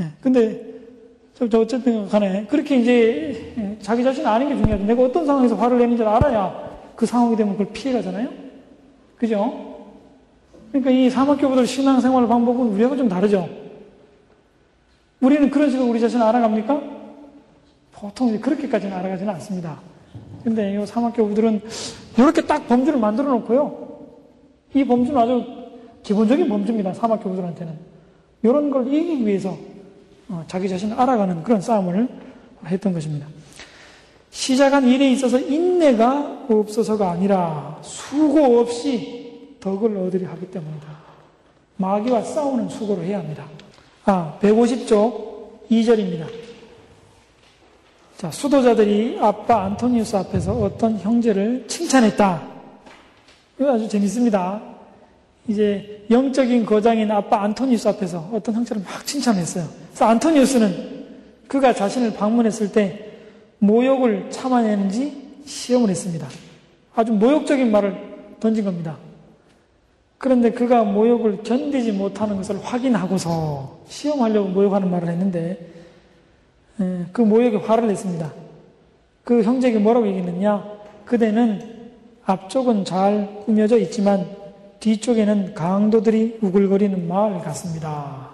예, 0.00 0.06
근데 0.20 0.60
저, 1.34 1.48
저 1.48 1.60
어쨌든 1.60 2.08
간에 2.08 2.46
그렇게 2.46 2.76
이제 2.76 3.54
예, 3.56 3.78
자기 3.80 4.02
자신 4.02 4.26
아는 4.26 4.48
게 4.48 4.56
중요하죠. 4.56 4.84
내가 4.84 5.02
어떤 5.02 5.24
상황에서 5.24 5.54
화를 5.54 5.78
내는지 5.78 6.02
알아야 6.02 6.70
그 6.96 7.06
상황이 7.06 7.36
되면 7.36 7.56
그걸 7.56 7.72
피해가잖아요. 7.72 8.28
그죠? 9.16 9.86
그러니까 10.70 10.90
이 10.90 11.10
사막교부들 11.10 11.66
신앙생활 11.66 12.26
방법은 12.26 12.68
우리하고 12.68 12.96
좀 12.96 13.08
다르죠. 13.08 13.48
우리는 15.20 15.50
그런 15.50 15.70
식으로 15.70 15.88
우리 15.88 16.00
자신을 16.00 16.24
알아갑니까? 16.24 16.82
보통 17.92 18.38
그렇게까지는 18.40 18.96
알아가지는 18.96 19.32
않습니다. 19.34 19.78
근데 20.44 20.74
이 20.74 20.86
사막교부들은 20.86 21.62
이렇게 22.18 22.42
딱 22.42 22.66
범주를 22.66 22.98
만들어 22.98 23.28
놓고요. 23.30 23.88
이 24.74 24.84
범주는 24.84 25.20
아주 25.20 25.44
기본적인 26.02 26.48
범주입니다. 26.48 26.94
사막교부들한테는. 26.94 27.90
이런 28.42 28.70
걸 28.70 28.86
이기기 28.86 29.26
위해서 29.26 29.56
어, 30.28 30.44
자기 30.46 30.68
자신을 30.68 30.98
알아가는 30.98 31.42
그런 31.42 31.60
싸움을 31.60 32.08
했던 32.66 32.92
것입니다. 32.92 33.26
시작한 34.30 34.86
일에 34.86 35.10
있어서 35.12 35.38
인내가 35.38 36.46
없어서가 36.48 37.10
아니라 37.10 37.78
수고 37.82 38.60
없이 38.60 39.56
덕을 39.60 39.96
얻으려 39.96 40.28
하기 40.30 40.50
때문이다. 40.50 40.86
마귀와 41.76 42.22
싸우는 42.22 42.68
수고를 42.68 43.04
해야 43.04 43.18
합니다. 43.18 43.44
아, 44.04 44.38
150조 44.40 45.68
2절입니다. 45.70 46.39
자, 48.20 48.30
수도자들이 48.30 49.16
아빠 49.18 49.64
안토니우스 49.64 50.14
앞에서 50.14 50.52
어떤 50.52 50.98
형제를 50.98 51.64
칭찬했다. 51.66 52.42
이거 53.58 53.72
아주 53.72 53.88
재밌습니다. 53.88 54.60
이제 55.48 56.04
영적인 56.10 56.66
거장인 56.66 57.10
아빠 57.10 57.40
안토니우스 57.40 57.88
앞에서 57.88 58.28
어떤 58.30 58.56
형제를 58.56 58.82
막 58.82 59.06
칭찬했어요. 59.06 59.64
그래서 59.88 60.04
안토니우스는 60.04 61.06
그가 61.48 61.72
자신을 61.72 62.12
방문했을 62.12 62.72
때 62.72 63.10
모욕을 63.58 64.28
참아내는지 64.28 65.40
시험을 65.46 65.88
했습니다. 65.88 66.28
아주 66.94 67.12
모욕적인 67.12 67.70
말을 67.70 68.36
던진 68.38 68.66
겁니다. 68.66 68.98
그런데 70.18 70.50
그가 70.50 70.84
모욕을 70.84 71.42
견디지 71.42 71.92
못하는 71.92 72.36
것을 72.36 72.62
확인하고서 72.62 73.78
시험하려고 73.88 74.50
모욕하는 74.50 74.90
말을 74.90 75.08
했는데 75.08 75.70
예, 75.74 75.79
그 77.12 77.20
모욕에 77.20 77.56
화를 77.58 77.88
냈습니다. 77.88 78.32
그 79.24 79.42
형제에게 79.42 79.78
뭐라고 79.78 80.06
얘기했느냐? 80.06 80.64
그대는 81.04 81.90
앞쪽은 82.24 82.84
잘 82.84 83.42
꾸며져 83.44 83.78
있지만 83.78 84.26
뒤쪽에는 84.80 85.54
강도들이 85.54 86.38
우글거리는 86.40 87.06
마을 87.06 87.38
같습니다. 87.40 88.30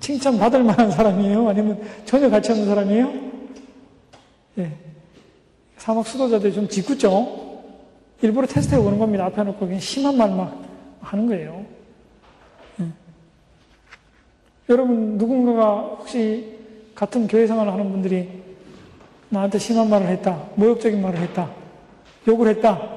칭찬받을 0.00 0.62
만한 0.62 0.90
사람이에요? 0.90 1.48
아니면 1.48 1.80
전혀 2.04 2.28
가치 2.28 2.52
없는 2.52 2.66
사람이에요? 2.66 3.12
예. 4.58 4.72
사막 5.78 6.06
수도자들이 6.06 6.52
좀 6.52 6.68
짓궂죠? 6.68 7.46
일부러 8.20 8.46
테스트해 8.46 8.80
오는 8.80 8.98
겁니다. 8.98 9.24
앞에 9.26 9.42
놓고 9.42 9.60
그냥 9.60 9.80
심한 9.80 10.16
말만 10.18 10.52
하는 11.00 11.26
거예요. 11.26 11.64
예. 12.80 12.86
여러분, 14.68 15.16
누군가가 15.16 15.96
혹시 15.98 16.55
같은 16.96 17.28
교회 17.28 17.46
생활을 17.46 17.72
하는 17.72 17.92
분들이 17.92 18.42
나한테 19.28 19.58
심한 19.58 19.88
말을 19.90 20.08
했다. 20.08 20.48
모욕적인 20.56 21.00
말을 21.00 21.20
했다. 21.20 21.50
욕을 22.26 22.48
했다. 22.48 22.96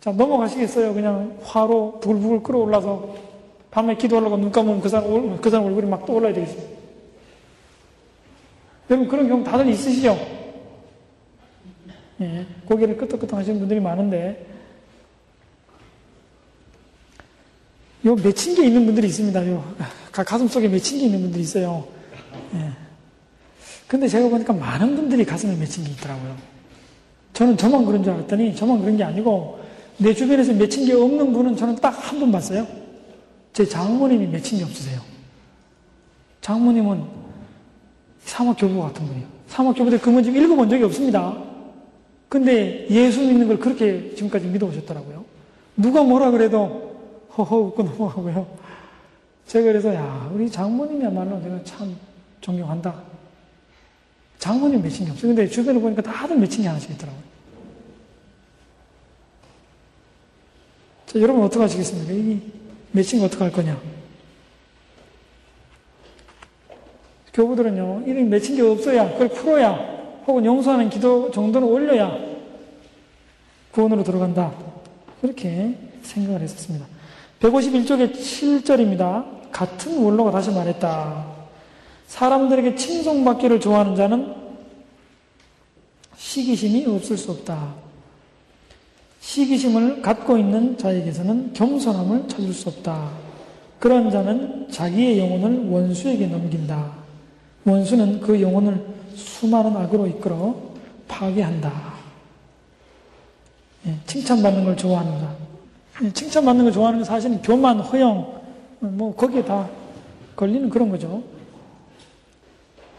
자, 0.00 0.12
넘어가시겠어요? 0.12 0.94
그냥 0.94 1.38
화로 1.42 2.00
부글부글 2.00 2.42
끓어올라서 2.42 3.14
밤에 3.70 3.96
기도하려고 3.96 4.36
눈 4.36 4.50
감으면 4.50 4.80
그 4.80 4.88
사람, 4.88 5.40
그 5.40 5.50
사람 5.50 5.66
얼굴이 5.66 5.86
막 5.86 6.06
떠올라야 6.06 6.32
되겠어요. 6.32 6.62
여러분, 8.88 9.08
그런 9.08 9.28
경우 9.28 9.44
다들 9.44 9.68
있으시죠? 9.68 10.16
예, 12.20 12.46
고개를 12.66 12.96
끄덕끄덕 12.96 13.38
하시는 13.38 13.58
분들이 13.58 13.80
많은데, 13.80 14.46
요 18.06 18.14
맺힌 18.14 18.54
게 18.54 18.66
있는 18.66 18.86
분들이 18.86 19.08
있습니다. 19.08 19.48
요 19.48 19.64
가슴 20.10 20.48
속에 20.48 20.68
맺힌 20.68 20.98
게 20.98 21.06
있는 21.06 21.20
분들이 21.20 21.42
있어요. 21.42 21.99
예. 23.90 23.96
근데 23.96 24.06
제가 24.06 24.28
보니까 24.28 24.52
많은 24.52 24.94
분들이 24.94 25.24
가슴에 25.24 25.56
맺힌 25.56 25.84
게 25.84 25.90
있더라고요. 25.90 26.36
저는 27.32 27.56
저만 27.56 27.84
그런 27.84 28.04
줄 28.04 28.12
알았더니 28.12 28.54
저만 28.54 28.80
그런 28.80 28.96
게 28.96 29.02
아니고 29.04 29.58
내 29.98 30.14
주변에서 30.14 30.52
맺힌 30.54 30.86
게 30.86 30.92
없는 30.94 31.32
분은 31.32 31.56
저는 31.56 31.76
딱 31.76 31.90
한 31.98 32.20
분 32.20 32.30
봤어요. 32.30 32.66
제 33.52 33.64
장모님이 33.66 34.28
맺힌 34.28 34.58
게 34.58 34.64
없으세요. 34.64 35.00
장모님은 36.40 37.02
사막교부 38.24 38.80
같은 38.80 39.06
분이에요. 39.06 39.26
사막교부들 39.48 40.00
그문집 40.00 40.36
읽어본 40.36 40.70
적이 40.70 40.84
없습니다. 40.84 41.36
근데 42.28 42.86
예수 42.90 43.20
믿는 43.20 43.48
걸 43.48 43.58
그렇게 43.58 44.14
지금까지 44.14 44.46
믿어오셨더라고요. 44.46 45.24
누가 45.76 46.04
뭐라 46.04 46.30
그래도 46.30 46.94
허허 47.36 47.56
웃고 47.56 47.82
넘어가고요. 47.82 48.46
제가 49.48 49.64
그래서 49.66 49.92
야 49.94 50.30
우리 50.32 50.48
장모님이야말로 50.48 51.42
제가 51.42 51.60
참 51.64 51.96
존경한다. 52.40 53.09
장모님 54.40 54.82
맺힌 54.82 55.04
게 55.04 55.12
없어요. 55.12 55.28
근데 55.28 55.48
주변에 55.48 55.78
보니까 55.78 56.02
다들 56.02 56.36
맺힌 56.36 56.62
게 56.62 56.68
하나씩 56.68 56.90
있더라고요. 56.92 57.22
자, 61.06 61.20
여러분 61.20 61.44
어떻게 61.44 61.60
하시겠습니까? 61.60 62.12
이 62.12 62.40
맺힌 62.90 63.20
거 63.20 63.26
어떻게 63.26 63.44
할 63.44 63.52
거냐? 63.52 63.78
교부들은요, 67.34 68.04
이런 68.06 68.28
맺힌 68.30 68.56
게 68.56 68.62
없어야, 68.62 69.12
그걸 69.12 69.28
풀어야, 69.28 69.74
혹은 70.26 70.44
용서하는 70.44 70.88
기도 70.88 71.30
정도는 71.30 71.68
올려야 71.68 72.18
구원으로 73.72 74.02
들어간다. 74.02 74.52
그렇게 75.20 75.76
생각을 76.02 76.40
했었습니다. 76.40 76.86
151쪽의 77.40 78.14
7절입니다. 78.14 79.50
같은 79.52 80.02
원로가 80.02 80.30
다시 80.30 80.50
말했다. 80.50 81.29
사람들에게 82.10 82.74
칭송받기를 82.74 83.60
좋아하는 83.60 83.94
자는 83.94 84.34
시기심이 86.16 86.84
없을 86.86 87.16
수 87.16 87.30
없다. 87.30 87.74
시기심을 89.20 90.02
갖고 90.02 90.36
있는 90.36 90.76
자에게서는 90.76 91.52
겸손함을 91.52 92.26
찾을 92.28 92.52
수 92.52 92.68
없다. 92.68 93.10
그런 93.78 94.10
자는 94.10 94.68
자기의 94.70 95.20
영혼을 95.20 95.70
원수에게 95.70 96.26
넘긴다. 96.26 96.92
원수는 97.64 98.20
그 98.20 98.42
영혼을 98.42 98.84
수많은 99.14 99.76
악으로 99.76 100.08
이끌어 100.08 100.56
파괴한다. 101.06 101.72
예, 103.86 103.94
칭찬받는 104.06 104.64
걸 104.64 104.76
좋아하는가? 104.76 105.36
예, 106.02 106.12
칭찬받는 106.12 106.64
걸 106.64 106.72
좋아하는 106.72 106.98
건 106.98 107.04
사실은 107.04 107.40
교만, 107.40 107.78
허영, 107.78 108.40
뭐 108.80 109.14
거기에 109.14 109.44
다 109.44 109.68
걸리는 110.34 110.68
그런 110.68 110.90
거죠. 110.90 111.22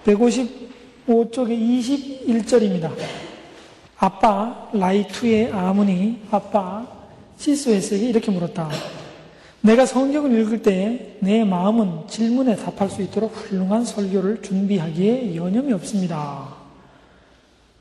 155쪽의 0.06 2.26
21절입니다. 2.28 2.92
아빠 3.98 4.70
라이투의 4.74 5.52
아문이 5.52 6.22
아빠 6.32 6.88
시스웨스에게 7.38 8.10
이렇게 8.10 8.32
물었다. 8.32 8.70
내가 9.62 9.86
성경을 9.86 10.40
읽을 10.40 10.62
때 10.62 11.12
내 11.24 11.44
마음은 11.44 12.08
질문에 12.08 12.56
답할 12.56 12.90
수 12.90 13.04
있도록 13.04 13.32
훌륭한 13.36 13.86
설교를 13.86 14.42
준비하기에 14.42 15.36
여념이 15.36 15.72
없습니다. 15.74 16.48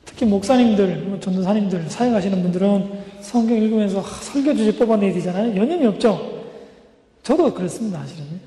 특히 0.05 0.27
목사님들, 0.27 0.97
뭐 1.07 1.19
전도사님들, 1.19 1.89
사역하시는 1.89 2.41
분들은 2.43 2.91
성경 3.21 3.57
읽으면서 3.57 4.03
설교 4.03 4.55
주제 4.55 4.77
뽑아내야 4.77 5.11
되잖아요. 5.13 5.59
여념이 5.59 5.87
없죠. 5.87 6.43
저도 7.23 7.51
그렇습니다, 7.51 7.99
사실은. 7.99 8.39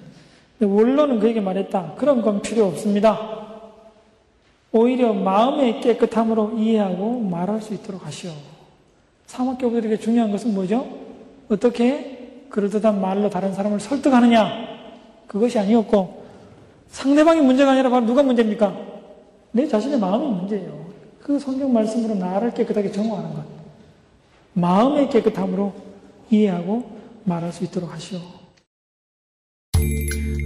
원로는 0.60 1.18
그에게 1.18 1.40
말했다. 1.40 1.94
그런 1.98 2.22
건 2.22 2.40
필요 2.40 2.66
없습니다. 2.66 3.43
오히려 4.76 5.12
마음의 5.12 5.80
깨끗함으로 5.82 6.58
이해하고 6.58 7.20
말할 7.20 7.62
수 7.62 7.74
있도록 7.74 8.04
하시오. 8.04 8.32
사막교부들에게 9.26 9.98
중요한 10.00 10.32
것은 10.32 10.52
뭐죠? 10.52 10.84
어떻게 11.48 12.46
그럴듯한 12.50 13.00
말로 13.00 13.30
다른 13.30 13.54
사람을 13.54 13.78
설득하느냐? 13.78 14.48
그것이 15.28 15.60
아니었고, 15.60 16.24
상대방이 16.88 17.40
문제가 17.40 17.70
아니라 17.70 17.88
바로 17.88 18.04
누가 18.04 18.24
문제입니까? 18.24 18.76
내 19.52 19.68
자신의 19.68 20.00
마음이 20.00 20.26
문제예요. 20.26 20.86
그 21.22 21.38
성경 21.38 21.72
말씀으로 21.72 22.16
나를 22.16 22.52
깨끗하게 22.52 22.90
정화하는 22.90 23.32
것. 23.32 23.44
마음의 24.54 25.08
깨끗함으로 25.08 25.72
이해하고 26.30 26.84
말할 27.22 27.52
수 27.52 27.62
있도록 27.62 27.92
하시오. 27.92 28.18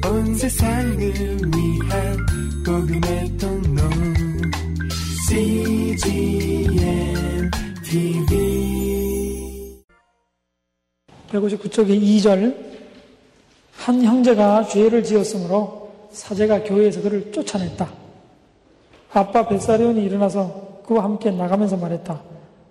온 0.06 0.34
세상을 0.34 0.98
위한 0.98 2.26
복음의 2.64 3.38
통로 3.38 4.17
CGM 5.28 6.00
TV 7.84 8.32
159쪽의 11.30 12.00
2절 12.00 12.56
한 13.76 14.02
형제가 14.02 14.64
죄를 14.68 15.04
지었으므로 15.04 15.90
사제가 16.10 16.64
교회에서 16.64 17.02
그를 17.02 17.30
쫓아냈다. 17.30 17.92
아빠 19.12 19.46
벳사리온이 19.46 20.02
일어나서 20.02 20.80
그와 20.86 21.04
함께 21.04 21.30
나가면서 21.30 21.76
말했다. 21.76 22.22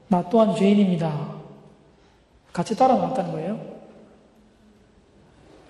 나 0.08 0.28
또한 0.32 0.56
죄인입니다. 0.56 1.36
같이 2.52 2.76
따라 2.76 2.96
나왔다는 2.96 3.34
거예요. 3.34 3.60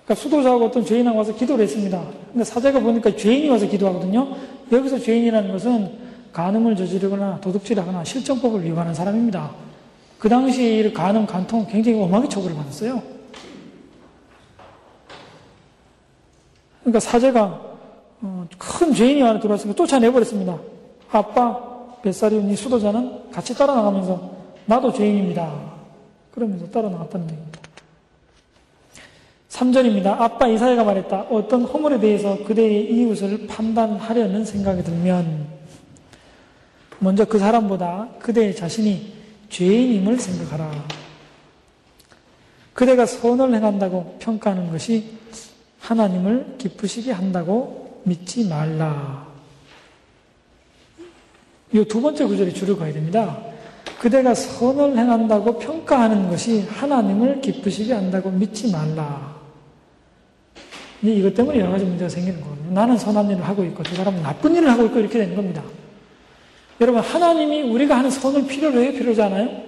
그러니까 0.06 0.16
수도자하고 0.16 0.68
어떤 0.68 0.86
죄인하고 0.86 1.18
와서 1.18 1.36
기도를 1.36 1.66
했습니다. 1.66 2.02
근데 2.32 2.46
사제가 2.46 2.80
보니까 2.80 3.14
죄인이 3.14 3.50
와서 3.50 3.68
기도하거든요. 3.68 4.38
여기서 4.72 5.00
죄인이라는 5.00 5.52
것은 5.52 6.07
간음을 6.38 6.76
저지르거나 6.76 7.42
도둑질하거나 7.42 8.04
실정법을 8.04 8.64
위반한 8.64 8.94
사람입니다. 8.94 9.50
그 10.20 10.30
당시 10.30 10.94
간음, 10.96 11.26
간통 11.26 11.66
굉장히 11.68 12.00
엄하게 12.00 12.30
처벌을 12.30 12.56
받았어요. 12.56 13.02
그러니까 16.82 17.00
사제가 17.00 17.62
어, 18.22 18.48
큰 18.56 18.94
죄인이 18.94 19.20
하나 19.22 19.40
들어왔으니까 19.40 19.76
쫓아내버렸습니다. 19.76 20.60
아빠, 21.10 21.60
뱃살이 22.04 22.52
이 22.52 22.56
수도자는 22.56 23.32
같이 23.32 23.58
따라 23.58 23.74
나가면서 23.74 24.32
나도 24.68 24.94
죄인입니다. 24.94 25.52
그러면서 26.32 26.70
따라 26.70 26.90
나갔다는 26.90 27.32
얘기입니다. 27.32 27.60
3절입니다. 29.50 30.06
아빠 30.22 30.48
이사야가 30.48 30.84
말했다. 30.84 31.22
어떤 31.32 31.64
허물에 31.64 32.00
대해서 32.00 32.38
그대의 32.44 32.94
이웃을 32.94 33.48
판단하려는 33.48 34.46
생각이 34.46 34.84
들면 34.84 35.57
먼저 37.00 37.26
그 37.26 37.40
사람보다 37.40 38.10
그대 38.20 38.54
자신이 38.54 39.14
죄인임을 39.50 40.20
생각하라. 40.20 40.72
그대가 42.74 43.06
선을 43.06 43.56
행한다고 43.56 44.18
평가하는 44.20 44.72
것이 44.72 45.18
하나님을 45.80 46.56
기쁘시게 46.58 47.12
한다고 47.12 48.02
믿지 48.04 48.48
말라. 48.48 49.28
이 51.74 51.84
두 51.84 52.02
번째 52.02 52.26
구절이 52.26 52.54
줄을 52.54 52.78
가야 52.78 52.94
됩니다. 52.94 53.38
그대가 54.00 54.34
선을 54.34 54.98
행한다고 54.98 55.60
평가하는 55.60 56.30
것이 56.30 56.62
하나님을 56.62 57.42
기쁘시게 57.42 57.94
한다고 57.94 58.30
믿지 58.32 58.72
말라. 58.72 59.36
이것 61.02 61.34
때문에 61.34 61.60
여러 61.60 61.72
가지 61.72 61.86
문제가 61.86 62.10
생기는 62.10 62.42
거거든요. 62.42 62.72
나는 62.72 62.98
선한 62.98 63.30
일을 63.30 63.44
하고 63.48 63.64
있고 63.66 63.84
저 63.84 63.96
사람은 63.96 64.22
나쁜 64.22 64.56
일을 64.56 64.70
하고 64.70 64.86
있고 64.86 65.00
이렇게 65.00 65.20
되는 65.20 65.36
겁니다. 65.36 65.64
여러분 66.80 67.02
하나님이 67.02 67.64
우리가 67.64 67.98
하는 67.98 68.10
선을 68.10 68.46
필요로 68.48 68.80
해요? 68.82 68.92
필요하지 68.92 69.22
않아요? 69.24 69.68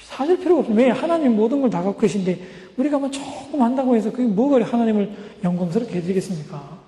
사실 0.00 0.38
필요가 0.38 0.60
없어요. 0.60 0.76
왜? 0.76 0.90
하나님 0.90 1.34
모든 1.34 1.60
걸 1.60 1.70
다 1.70 1.82
갖고 1.82 1.98
계신데 2.00 2.40
우리가 2.76 2.98
뭐 2.98 3.10
조금 3.10 3.62
한다고 3.62 3.96
해서 3.96 4.10
그게 4.10 4.24
뭐가 4.24 4.64
하나님을 4.64 5.10
영광스럽게 5.42 5.96
해드리겠습니까? 5.96 6.78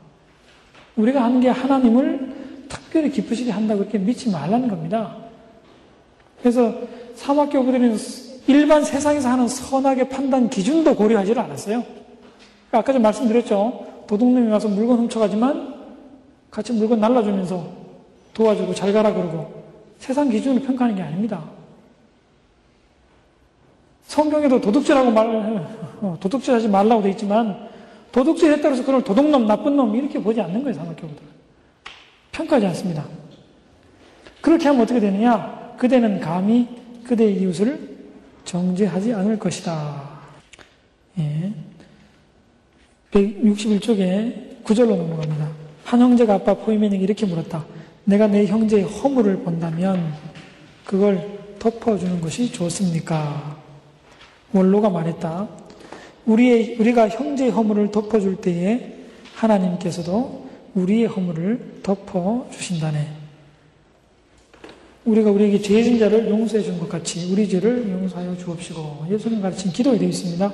우리가 0.96 1.24
하는 1.24 1.40
게 1.40 1.48
하나님을 1.48 2.66
특별히 2.68 3.10
기쁘시게 3.10 3.50
한다고 3.50 3.82
이렇게 3.82 3.98
믿지 3.98 4.30
말라는 4.30 4.68
겁니다. 4.68 5.16
그래서 6.40 6.74
사막 7.14 7.50
교부들은 7.50 7.96
일반 8.46 8.84
세상에서 8.84 9.28
하는 9.28 9.48
선악의 9.48 10.08
판단 10.08 10.48
기준도 10.48 10.94
고려하지를 10.94 11.42
않았어요. 11.42 11.84
아까 12.70 12.92
전 12.92 13.02
말씀드렸죠. 13.02 14.04
도둑놈이 14.06 14.48
와서 14.50 14.68
물건 14.68 14.98
훔쳐가지만 14.98 15.74
같이 16.50 16.72
물건 16.72 17.00
날라주면서 17.00 17.85
도와주고 18.36 18.74
잘 18.74 18.92
가라 18.92 19.14
그러고 19.14 19.64
세상 19.98 20.28
기준으로 20.28 20.62
평가하는 20.62 20.94
게 20.94 21.02
아닙니다. 21.02 21.42
성경에도 24.06 24.60
도둑질하고 24.60 25.10
말, 25.10 25.26
어, 26.02 26.16
도둑질 26.20 26.54
하지 26.54 26.68
말라고 26.68 27.02
돼 27.02 27.10
있지만 27.10 27.68
도둑질 28.12 28.52
했다고 28.52 28.74
해서 28.74 28.84
그걸 28.84 29.02
도둑놈, 29.02 29.46
나쁜 29.46 29.76
놈 29.76 29.96
이렇게 29.96 30.22
보지 30.22 30.40
않는 30.42 30.62
거예요, 30.62 30.74
사막교부들. 30.74 31.22
평가하지 32.32 32.66
않습니다. 32.66 33.06
그렇게 34.42 34.68
하면 34.68 34.82
어떻게 34.82 35.00
되느냐? 35.00 35.74
그대는 35.78 36.20
감히 36.20 36.68
그대의 37.04 37.40
이웃을 37.40 37.96
정죄하지 38.44 39.14
않을 39.14 39.38
것이다. 39.38 40.10
예. 41.18 41.52
161쪽에 43.12 44.62
구절로 44.62 44.94
넘어갑니다. 44.96 45.48
한 45.84 46.00
형제가 46.00 46.34
아빠 46.34 46.54
포이맨에게 46.54 47.02
이렇게 47.02 47.24
물었다. 47.24 47.64
내가 48.06 48.28
내 48.28 48.46
형제의 48.46 48.84
허물을 48.84 49.38
본다면 49.38 50.12
그걸 50.84 51.38
덮어주는 51.58 52.20
것이 52.20 52.52
좋습니까? 52.52 53.56
원로가 54.52 54.88
말했다. 54.88 55.48
우리의, 56.24 56.76
우리가 56.78 57.08
형제의 57.08 57.50
허물을 57.50 57.90
덮어줄 57.90 58.36
때에 58.36 58.94
하나님께서도 59.34 60.46
우리의 60.74 61.06
허물을 61.06 61.80
덮어주신다네. 61.82 63.08
우리가 65.04 65.30
우리에게 65.30 65.60
죄진 65.60 65.98
자를 65.98 66.28
용서해 66.28 66.62
준 66.62 66.78
것 66.78 66.88
같이 66.88 67.30
우리 67.32 67.48
죄를 67.48 67.90
용서하여 67.90 68.36
주옵시고 68.36 69.06
예수님 69.10 69.40
가르친 69.40 69.72
기도에 69.72 69.98
되어 69.98 70.08
있습니다. 70.08 70.52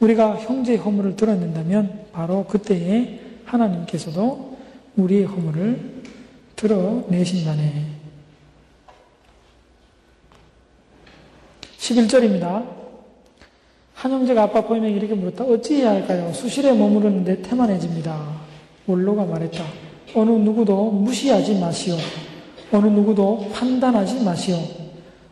우리가 0.00 0.36
형제의 0.36 0.78
허물을 0.78 1.16
드러낸다면 1.16 2.06
바로 2.12 2.44
그때에 2.46 3.20
하나님께서도 3.44 4.56
우리의 4.96 5.24
허물을 5.24 5.99
드러내신다네. 6.60 7.86
11절입니다. 11.78 12.66
한 13.94 14.12
형제가 14.12 14.42
아빠 14.42 14.60
보이면 14.60 14.90
이렇게 14.90 15.14
물었다. 15.14 15.44
어찌해야 15.44 15.92
할까요? 15.92 16.30
수실에 16.34 16.74
머무르는데 16.74 17.40
태만해집니다. 17.40 18.40
원로가 18.86 19.24
말했다. 19.24 19.64
어느 20.14 20.30
누구도 20.32 20.90
무시하지 20.90 21.58
마시오. 21.58 21.96
어느 22.72 22.86
누구도 22.88 23.48
판단하지 23.54 24.22
마시오. 24.22 24.58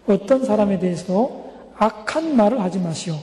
어떤 0.06 0.42
사람에 0.42 0.78
대해서 0.78 1.44
악한 1.76 2.36
말을 2.36 2.58
하지 2.62 2.78
마시오. 2.78 3.14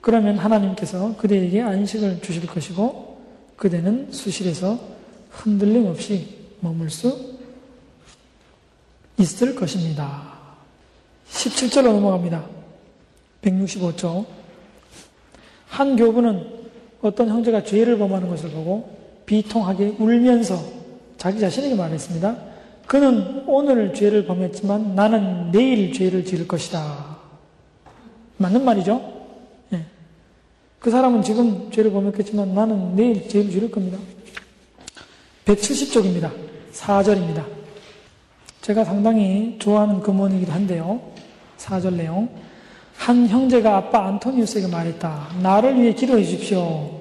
그러면 0.00 0.38
하나님께서 0.38 1.14
그대에게 1.18 1.60
안식을 1.60 2.22
주실 2.22 2.46
것이고 2.46 3.18
그대는 3.56 4.10
수실에서 4.12 4.99
흔들림 5.30 5.86
없이 5.86 6.38
머물 6.60 6.90
수 6.90 7.38
있을 9.18 9.54
것입니다. 9.54 10.22
17절로 11.30 11.92
넘어갑니다. 11.92 12.44
165조. 13.42 14.26
한 15.68 15.96
교부는 15.96 16.60
어떤 17.00 17.28
형제가 17.28 17.64
죄를 17.64 17.98
범하는 17.98 18.28
것을 18.28 18.50
보고 18.50 18.98
비통하게 19.24 19.96
울면서 19.98 20.62
자기 21.16 21.38
자신에게 21.38 21.74
말했습니다. 21.74 22.36
그는 22.86 23.44
오늘 23.46 23.94
죄를 23.94 24.26
범했지만 24.26 24.94
나는 24.94 25.52
내일 25.52 25.92
죄를 25.92 26.24
지을 26.24 26.48
것이다. 26.48 27.18
맞는 28.38 28.64
말이죠? 28.64 29.20
그 30.80 30.90
사람은 30.90 31.22
지금 31.22 31.70
죄를 31.70 31.92
범했겠지만 31.92 32.54
나는 32.54 32.96
내일 32.96 33.28
죄를 33.28 33.50
지을 33.50 33.70
겁니다. 33.70 33.98
170쪽입니다. 35.54 36.30
4절입니다. 36.72 37.44
제가 38.60 38.84
상당히 38.84 39.56
좋아하는 39.58 40.00
금원이기도 40.00 40.52
한데요. 40.52 41.00
4절 41.58 41.94
내용. 41.94 42.28
한 42.96 43.26
형제가 43.26 43.76
아빠 43.76 44.06
안토니우스에게 44.06 44.68
말했다. 44.68 45.28
나를 45.42 45.80
위해 45.80 45.94
기도해 45.94 46.22
주십시오. 46.22 47.00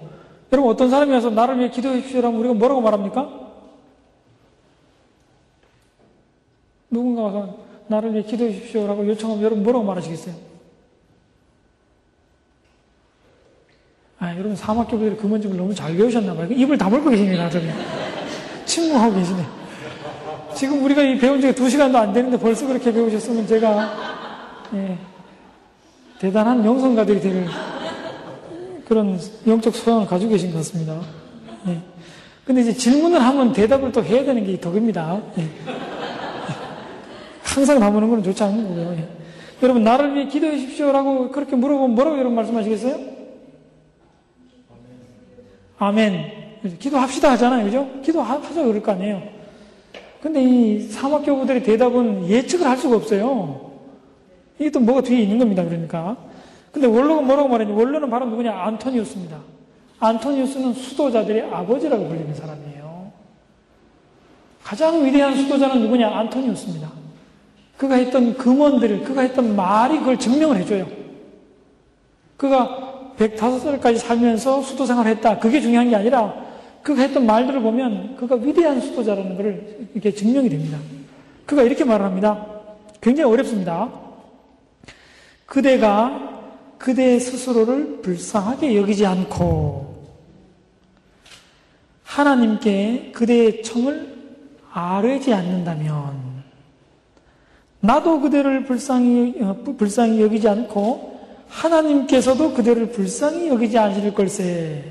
여러분 0.51 0.71
어떤 0.71 0.89
사람이 0.89 1.11
와서 1.11 1.29
나를 1.29 1.59
위해 1.59 1.69
기도해 1.69 1.97
주십시오라면 1.97 2.39
우리가 2.39 2.53
뭐라고 2.55 2.81
말합니까? 2.81 3.29
누군가 6.89 7.23
와서 7.23 7.57
나를 7.87 8.13
위해 8.13 8.23
기도해 8.23 8.53
주십시오라고 8.53 9.07
요청하면 9.07 9.43
여러분 9.43 9.63
뭐라고 9.63 9.85
말하시겠어요? 9.85 10.49
아, 14.19 14.33
여러분 14.33 14.55
사막교부들이 14.55 15.15
금원집을 15.17 15.55
너무 15.55 15.73
잘 15.73 15.95
배우셨나 15.95 16.33
봐요. 16.33 16.47
입을 16.51 16.77
다물고 16.77 17.09
계시네, 17.09 17.37
나중에. 17.37 17.71
침묵하고 18.69 19.15
계시네. 19.15 19.43
지금 20.55 20.83
우리가 20.83 21.01
이 21.01 21.17
배운 21.17 21.41
지가 21.41 21.53
두 21.53 21.69
시간도 21.69 21.97
안 21.97 22.13
되는데 22.13 22.37
벌써 22.37 22.67
그렇게 22.67 22.93
배우셨으면 22.93 23.47
제가, 23.47 23.91
예, 24.75 24.97
대단한 26.19 26.63
영성가들이 26.63 27.19
될 27.19 27.47
그런 28.85 29.19
영적 29.45 29.75
소양을 29.75 30.05
가지고 30.05 30.31
계신 30.31 30.51
것 30.51 30.57
같습니다. 30.57 30.99
예. 31.67 31.79
근데 32.45 32.61
이제 32.61 32.73
질문을 32.73 33.21
하면 33.21 33.53
대답을 33.53 33.91
또 33.91 34.03
해야 34.03 34.23
되는 34.23 34.43
게 34.45 34.59
덕입니다. 34.59 35.21
예. 35.37 35.47
항상 37.43 37.79
다무는 37.79 38.09
건 38.09 38.23
좋지 38.23 38.43
않은 38.43 38.67
거고요. 38.67 38.93
예. 38.93 39.07
여러분, 39.61 39.83
나를 39.83 40.15
위해 40.15 40.27
기도해 40.27 40.57
주십시오라고 40.57 41.31
그렇게 41.31 41.55
물어보면 41.55 41.95
뭐라고 41.95 42.17
여러분 42.17 42.35
말씀하시겠어요? 42.35 42.97
아멘. 45.77 46.38
기도합시다 46.79 47.31
하잖아요. 47.31 47.65
그죠? 47.65 47.87
기도하자 48.03 48.63
그럴 48.63 48.81
거 48.81 48.91
아니에요. 48.91 49.21
근데 50.21 50.43
이 50.43 50.81
사막교부들의 50.81 51.63
대답은 51.63 52.27
예측을 52.27 52.67
할 52.67 52.77
수가 52.77 52.97
없어요. 52.97 53.71
이게 54.59 54.69
또 54.69 54.79
뭐가 54.79 55.01
뒤에 55.01 55.21
있는 55.21 55.39
겁니다. 55.39 55.63
그러니까. 55.63 56.17
근데 56.71 56.87
원로가 56.87 57.21
뭐라고 57.21 57.47
말했냐? 57.47 57.73
원로는 57.73 58.09
바로 58.09 58.25
누구냐? 58.25 58.51
안토니우스입니다. 58.51 59.37
안토니우스는 59.99 60.73
수도자들의 60.73 61.49
아버지라고 61.51 62.07
불리는 62.07 62.33
사람이에요. 62.35 63.11
가장 64.63 65.05
위대한 65.05 65.35
수도자는 65.35 65.81
누구냐? 65.81 66.09
안토니우스입니다. 66.09 66.89
그가 67.77 67.95
했던 67.95 68.35
금원들을, 68.35 69.05
그가 69.05 69.21
했던 69.21 69.55
말이 69.55 69.99
그걸 69.99 70.19
증명을 70.19 70.57
해줘요. 70.57 70.85
그가 72.35 73.13
105살까지 73.17 73.97
살면서 73.97 74.61
수도 74.61 74.85
생활을 74.85 75.11
했다. 75.11 75.39
그게 75.39 75.61
중요한 75.61 75.89
게 75.89 75.95
아니라 75.95 76.48
그가 76.81 77.01
했던 77.01 77.25
말들을 77.25 77.61
보면 77.61 78.15
그가 78.15 78.35
위대한 78.35 78.79
수도자라는 78.81 79.35
것을 79.35 79.89
이렇게 79.93 80.13
증명이 80.13 80.49
됩니다. 80.49 80.77
그가 81.45 81.63
이렇게 81.63 81.83
말을 81.83 82.05
합니다. 82.05 82.45
굉장히 83.01 83.31
어렵습니다. 83.31 83.89
그대가 85.45 86.41
그대 86.77 87.19
스스로를 87.19 88.01
불쌍하게 88.01 88.75
여기지 88.77 89.05
않고 89.05 90.05
하나님께 92.03 93.11
그대의 93.13 93.63
청을 93.63 94.17
아뢰지 94.71 95.33
않는다면 95.33 96.29
나도 97.81 98.19
그대를 98.21 98.65
불쌍히, 98.65 99.35
어, 99.41 99.55
불쌍히 99.77 100.21
여기지 100.21 100.47
않고 100.47 101.19
하나님께서도 101.47 102.53
그대를 102.53 102.91
불쌍히 102.91 103.47
여기지 103.47 103.77
않으실 103.77 104.13
걸세. 104.13 104.83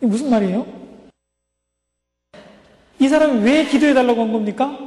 무슨 0.00 0.30
말이에요? 0.30 0.81
이 3.02 3.08
사람이 3.08 3.42
왜 3.42 3.64
기도해 3.64 3.94
달라고 3.94 4.22
한 4.22 4.32
겁니까? 4.32 4.78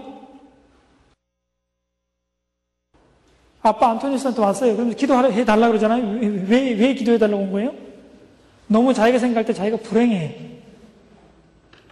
아빠 3.61 3.89
안토니스한테 3.89 4.41
왔어요. 4.41 4.73
그러면 4.73 4.95
기도해 4.95 5.43
달라고 5.43 5.71
그러잖아요. 5.73 6.19
왜, 6.47 6.71
왜 6.71 6.93
기도해 6.93 7.17
달라고 7.17 7.43
한 7.43 7.51
거예요? 7.51 7.73
너무 8.67 8.93
자기가 8.93 9.19
생각할 9.19 9.43
때 9.43 9.51
자기가 9.51 9.77
불행해. 9.77 10.33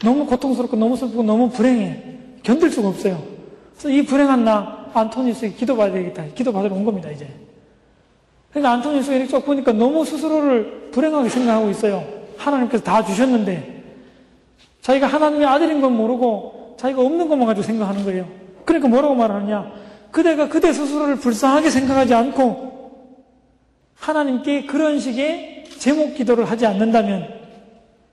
너무 0.01 0.25
고통스럽고 0.25 0.77
너무 0.77 0.95
슬프고 0.95 1.23
너무 1.23 1.49
불행해. 1.49 2.01
견딜 2.41 2.71
수가 2.71 2.87
없어요. 2.87 3.21
그래서 3.73 3.89
이 3.89 4.05
불행한 4.05 4.45
나 4.45 4.91
안토니우스에게 4.93 5.55
기도받아야 5.55 5.93
되겠다. 5.93 6.23
기도받으러 6.35 6.73
온 6.73 6.85
겁니다, 6.85 7.11
이제. 7.11 7.27
그러니까 8.51 8.71
안토니우스가 8.71 9.13
이렇게 9.13 9.29
쭉 9.29 9.43
보니까 9.43 9.73
너무 9.73 10.05
스스로를 10.05 10.89
불행하게 10.91 11.27
생각하고 11.27 11.69
있어요. 11.69 12.07
하나님께서 12.37 12.81
다 12.81 13.03
주셨는데 13.03 13.72
자기가 14.83 15.07
하나님의 15.07 15.47
아들인 15.47 15.81
건 15.81 15.95
모르고 15.95 16.75
자기가 16.77 17.01
없는 17.01 17.29
것만 17.29 17.47
가지고 17.47 17.63
생각하는 17.63 18.03
거예요. 18.03 18.27
그러니까 18.65 18.89
뭐라고 18.89 19.15
말하느냐? 19.15 19.71
그대가 20.11 20.49
그대 20.49 20.73
스스로를 20.73 21.15
불쌍하게 21.15 21.69
생각하지 21.69 22.13
않고 22.13 22.73
하나님께 23.95 24.65
그런 24.65 24.99
식의 24.99 25.63
제목 25.79 26.15
기도를 26.15 26.45
하지 26.45 26.65
않는다면 26.65 27.29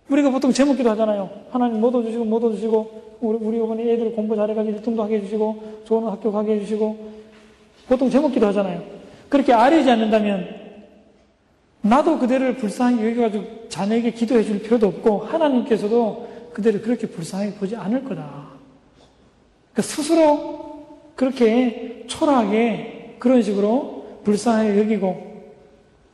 우리가 0.08 0.30
보통 0.30 0.52
제목 0.52 0.76
기도 0.76 0.90
하잖아요. 0.90 1.28
하나님 1.50 1.80
못 1.80 1.88
얻어주시고 1.88 2.24
못 2.24 2.36
얻어주시고 2.36 3.18
우리, 3.20 3.38
우리 3.38 3.60
어머니 3.60 3.90
애들 3.90 4.14
공부 4.14 4.36
잘해가지고 4.36 4.78
1등도 4.78 4.98
하게 4.98 5.16
해주시고 5.16 5.82
좋은 5.84 6.06
학교 6.06 6.30
가게 6.30 6.54
해주시고 6.54 7.10
보통 7.88 8.08
제목 8.08 8.32
기도 8.32 8.46
하잖아요. 8.46 8.80
그렇게 9.28 9.52
아뢰지 9.52 9.90
않는다면 9.90 10.48
나도 11.82 12.18
그대를 12.18 12.56
불쌍하게 12.56 13.10
여기가지고 13.10 13.68
자녀에게 13.68 14.12
기도해 14.12 14.44
줄 14.44 14.62
필요도 14.62 14.86
없고 14.86 15.18
하나님께서도 15.26 16.29
그대를 16.52 16.82
그렇게 16.82 17.06
불쌍하게 17.06 17.54
보지 17.54 17.76
않을 17.76 18.04
거다. 18.04 18.48
그러니까 19.72 19.82
스스로 19.82 20.86
그렇게 21.14 22.04
초라하게 22.06 23.16
그런 23.18 23.42
식으로 23.42 24.20
불쌍하게 24.24 24.78
여기고 24.78 25.52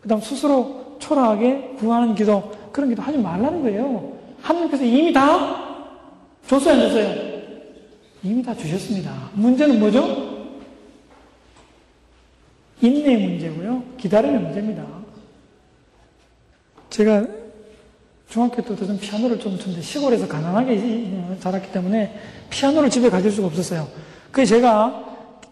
그 0.01 0.09
다음 0.09 0.21
스스로 0.21 0.97
초라하게 0.99 1.77
구하는 1.79 2.15
기도 2.15 2.53
그런 2.73 2.89
기도 2.89 3.03
하지 3.03 3.19
말라는 3.19 3.63
거예요. 3.63 4.17
하나님께서 4.41 4.85
이미 4.85 5.13
다 5.13 5.65
줬어요, 6.47 6.75
안 6.75 6.81
줬어요? 6.81 7.27
이미 8.23 8.43
다 8.43 8.55
주셨습니다. 8.55 9.31
문제는 9.35 9.81
뭐죠? 9.81 10.37
인내 12.81 13.17
문제고요. 13.17 13.83
기다리는 13.97 14.43
문제입니다. 14.43 14.85
제가 16.91 17.27
중학교 18.37 18.57
때부터 18.57 18.85
좀 18.85 18.99
피아노를 18.99 19.41
좀 19.41 19.59
쳤는데 19.59 19.81
시골에서 19.81 20.29
가난하게 20.29 21.09
자랐기 21.41 21.73
때문에 21.73 22.13
피아노를 22.51 22.91
집에 22.91 23.09
가질 23.09 23.31
수가 23.33 23.47
없었어요. 23.47 23.89
그래서 24.31 24.57
제가 24.57 25.05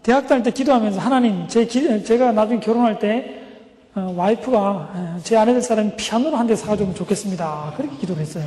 대학 0.03 0.27
다닐 0.27 0.43
때 0.43 0.51
기도하면서 0.51 0.99
하나님, 0.99 1.47
제 1.47 1.65
기, 1.65 2.03
제가 2.03 2.31
나중에 2.31 2.59
결혼할 2.59 2.99
때 2.99 3.41
어, 3.95 4.13
와이프가 4.15 4.59
어, 4.59 5.19
제 5.23 5.35
아내 5.35 5.53
될 5.53 5.63
사람이 5.63 5.93
피아노를 5.97 6.37
한 6.37 6.45
대 6.45 6.55
사주면 6.55 6.93
좋겠습니다. 6.93 7.73
그렇게 7.75 7.97
기도를 7.97 8.21
했어요. 8.21 8.45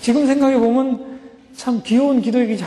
지금 0.00 0.24
생각해 0.24 0.56
보면 0.60 1.18
참 1.56 1.82
귀여운 1.84 2.22
기도이기 2.22 2.62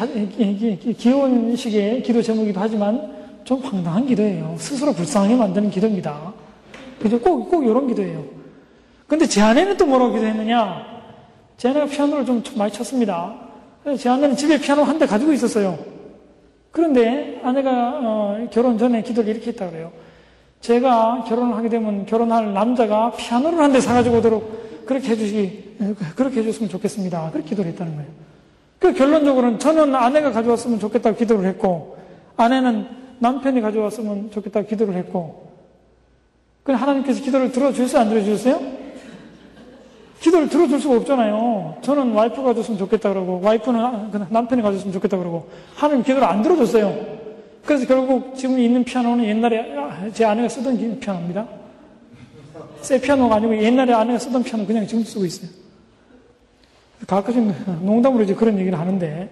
귀여운 0.97 1.55
식의 1.55 2.03
기도 2.03 2.21
제목이기도 2.21 2.59
하지만 2.59 3.13
좀 3.45 3.61
황당한 3.61 4.05
기도예요. 4.07 4.57
스스로 4.59 4.91
불쌍하게 4.91 5.37
만드는 5.37 5.69
기도입니다. 5.69 6.33
그죠? 6.99 7.17
꼭, 7.21 7.49
꼭 7.49 7.63
이런 7.63 7.87
기도예요. 7.87 8.40
근데 9.11 9.27
제 9.27 9.41
아내는 9.41 9.75
또 9.75 9.85
뭐라고 9.85 10.13
기도했느냐? 10.13 10.85
제 11.57 11.67
아내가 11.67 11.85
피아노를 11.85 12.25
좀 12.25 12.41
많이 12.55 12.71
쳤습니다. 12.71 13.35
제 13.99 14.07
아내는 14.07 14.37
집에 14.37 14.57
피아노 14.57 14.83
한 14.83 14.97
대 14.99 15.05
가지고 15.05 15.33
있었어요. 15.33 15.77
그런데 16.71 17.41
아내가 17.43 17.99
어, 18.01 18.47
결혼 18.51 18.77
전에 18.77 19.01
기도를 19.03 19.29
이렇게 19.35 19.47
했다 19.51 19.69
그래요. 19.69 19.91
제가 20.61 21.25
결혼을 21.27 21.57
하게 21.57 21.67
되면 21.67 22.05
결혼할 22.05 22.53
남자가 22.53 23.11
피아노를 23.11 23.59
한 23.59 23.73
대 23.73 23.81
사가지고 23.81 24.19
오도록 24.19 24.85
그렇게 24.85 25.09
해주시, 25.09 25.75
그렇게 26.15 26.39
해줬으면 26.39 26.69
좋겠습니다. 26.69 27.31
그렇게 27.31 27.49
기도를 27.49 27.69
했다는 27.71 27.95
거예요. 27.97 28.09
그 28.79 28.93
결론적으로는 28.93 29.59
저는 29.59 29.93
아내가 29.93 30.31
가져왔으면 30.31 30.79
좋겠다고 30.79 31.17
기도를 31.17 31.43
했고, 31.49 31.97
아내는 32.37 32.87
남편이 33.19 33.59
가져왔으면 33.59 34.31
좋겠다고 34.31 34.67
기도를 34.67 34.93
했고, 34.95 35.51
그 36.63 36.71
하나님께서 36.71 37.21
기도를 37.21 37.51
들어주셨어요? 37.51 38.01
안 38.03 38.07
들어주셨어요? 38.09 38.80
기도를 40.21 40.49
들어줄 40.49 40.79
수가 40.79 40.97
없잖아요. 40.97 41.79
저는 41.81 42.13
와이프가 42.13 42.53
줬으면 42.53 42.77
좋겠다 42.77 43.09
그러고, 43.09 43.41
와이프는 43.41 44.11
그 44.11 44.25
남편이 44.29 44.61
가졌으면 44.61 44.93
좋겠다 44.93 45.17
그러고, 45.17 45.49
하나님 45.75 46.03
기도를 46.03 46.23
안 46.23 46.43
들어줬어요. 46.43 47.19
그래서 47.65 47.87
결국 47.87 48.35
지금 48.35 48.59
있는 48.59 48.83
피아노는 48.83 49.25
옛날에 49.25 49.75
제 50.13 50.25
아내가 50.25 50.47
쓰던 50.47 50.99
피아노입니다. 50.99 51.47
새 52.81 53.01
피아노가 53.01 53.35
아니고 53.35 53.57
옛날에 53.61 53.93
아내가 53.93 54.19
쓰던 54.19 54.43
피아노 54.43 54.65
그냥 54.65 54.85
지금 54.87 55.03
쓰고 55.03 55.25
있어요. 55.25 55.49
가끔씩 57.07 57.43
농담으로 57.81 58.23
이제 58.23 58.35
그런 58.35 58.59
얘기를 58.59 58.77
하는데, 58.77 59.29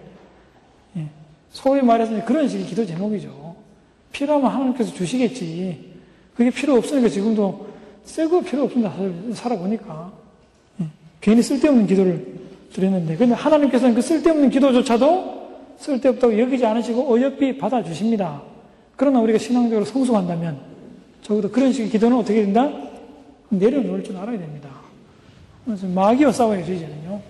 예. 0.98 1.06
소위 1.52 1.82
말해서 1.84 2.26
그런 2.26 2.48
식의 2.48 2.66
기도 2.66 2.84
제목이죠. 2.84 3.56
필요하면 4.12 4.50
하나님께서 4.50 4.92
주시겠지. 4.92 5.94
그게 6.36 6.50
필요 6.50 6.76
없으니까 6.76 7.10
지금도 7.10 7.68
새거 8.06 8.42
필요 8.42 8.64
없습니다. 8.64 8.92
살아보니까. 9.34 10.18
예. 11.20 11.22
괜히 11.22 11.42
쓸데없는 11.42 11.88
기도를 11.88 12.40
드렸는데. 12.74 13.18
근데 13.18 13.34
하나님께서는 13.34 13.96
그 13.96 14.02
쓸데없는 14.02 14.50
기도조차도 14.50 15.40
쓸데없다고 15.78 16.38
여기지 16.40 16.66
않으시고 16.66 17.14
어여삐 17.14 17.58
받아주십니다. 17.58 18.42
그러나 18.96 19.20
우리가 19.22 19.40
신앙적으로 19.40 19.86
성숙한다면 19.86 20.60
적어도 21.22 21.50
그런 21.50 21.72
식의 21.72 21.90
기도는 21.90 22.18
어떻게 22.18 22.42
된다? 22.42 22.72
내려놓을 23.50 24.04
줄 24.04 24.18
알아야 24.18 24.38
됩니다. 24.38 24.70
마귀와 25.66 26.32
싸워야죠, 26.32 26.74
이제는요. 26.74 27.22